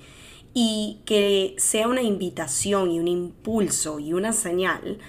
y 0.54 1.02
que 1.06 1.56
sea 1.58 1.88
una 1.88 2.02
invitación 2.02 2.92
y 2.92 3.00
un 3.00 3.08
impulso 3.08 4.00
y 4.00 4.14
una 4.14 4.34
señal 4.34 5.00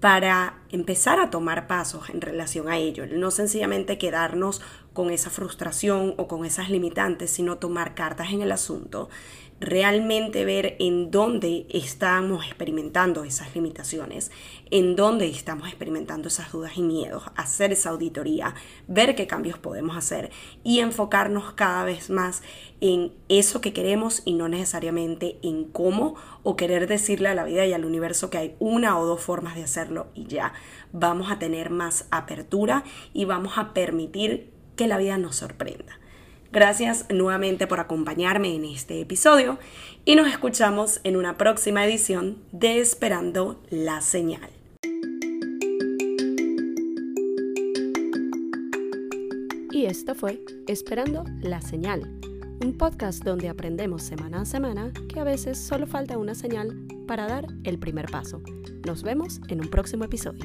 para 0.00 0.58
empezar 0.70 1.20
a 1.20 1.30
tomar 1.30 1.68
pasos 1.68 2.10
en 2.10 2.20
relación 2.20 2.68
a 2.68 2.76
ello, 2.76 3.06
no 3.06 3.30
sencillamente 3.30 3.98
quedarnos 3.98 4.60
con 4.92 5.10
esa 5.10 5.30
frustración 5.30 6.14
o 6.16 6.26
con 6.26 6.44
esas 6.44 6.70
limitantes, 6.70 7.30
sino 7.30 7.58
tomar 7.58 7.94
cartas 7.94 8.32
en 8.32 8.42
el 8.42 8.50
asunto 8.50 9.08
realmente 9.62 10.44
ver 10.44 10.74
en 10.80 11.12
dónde 11.12 11.66
estamos 11.70 12.44
experimentando 12.44 13.22
esas 13.22 13.54
limitaciones, 13.54 14.32
en 14.72 14.96
dónde 14.96 15.28
estamos 15.28 15.68
experimentando 15.68 16.26
esas 16.26 16.50
dudas 16.50 16.76
y 16.76 16.82
miedos, 16.82 17.22
hacer 17.36 17.72
esa 17.72 17.90
auditoría, 17.90 18.56
ver 18.88 19.14
qué 19.14 19.28
cambios 19.28 19.58
podemos 19.58 19.96
hacer 19.96 20.30
y 20.64 20.80
enfocarnos 20.80 21.52
cada 21.52 21.84
vez 21.84 22.10
más 22.10 22.42
en 22.80 23.12
eso 23.28 23.60
que 23.60 23.72
queremos 23.72 24.22
y 24.24 24.34
no 24.34 24.48
necesariamente 24.48 25.38
en 25.42 25.64
cómo 25.64 26.16
o 26.42 26.56
querer 26.56 26.88
decirle 26.88 27.28
a 27.28 27.34
la 27.34 27.44
vida 27.44 27.64
y 27.64 27.72
al 27.72 27.84
universo 27.84 28.30
que 28.30 28.38
hay 28.38 28.56
una 28.58 28.98
o 28.98 29.06
dos 29.06 29.20
formas 29.20 29.54
de 29.54 29.62
hacerlo 29.62 30.08
y 30.12 30.26
ya 30.26 30.54
vamos 30.92 31.30
a 31.30 31.38
tener 31.38 31.70
más 31.70 32.06
apertura 32.10 32.82
y 33.14 33.26
vamos 33.26 33.58
a 33.58 33.72
permitir 33.74 34.50
que 34.74 34.88
la 34.88 34.98
vida 34.98 35.18
nos 35.18 35.36
sorprenda. 35.36 36.01
Gracias 36.52 37.06
nuevamente 37.08 37.66
por 37.66 37.80
acompañarme 37.80 38.54
en 38.54 38.66
este 38.66 39.00
episodio 39.00 39.58
y 40.04 40.16
nos 40.16 40.28
escuchamos 40.28 41.00
en 41.02 41.16
una 41.16 41.38
próxima 41.38 41.84
edición 41.84 42.36
de 42.52 42.78
Esperando 42.80 43.62
la 43.70 44.02
Señal. 44.02 44.50
Y 49.70 49.86
esto 49.86 50.14
fue 50.14 50.40
Esperando 50.66 51.24
la 51.40 51.62
Señal 51.62 52.20
un 52.62 52.78
podcast 52.78 53.24
donde 53.24 53.48
aprendemos 53.48 54.02
semana 54.02 54.42
a 54.42 54.44
semana 54.44 54.92
que 55.08 55.18
a 55.18 55.24
veces 55.24 55.58
solo 55.58 55.86
falta 55.86 56.16
una 56.18 56.34
señal 56.34 56.86
para 57.08 57.26
dar 57.26 57.46
el 57.64 57.78
primer 57.78 58.06
paso. 58.06 58.40
Nos 58.86 59.02
vemos 59.02 59.40
en 59.48 59.60
un 59.60 59.68
próximo 59.68 60.04
episodio. 60.04 60.44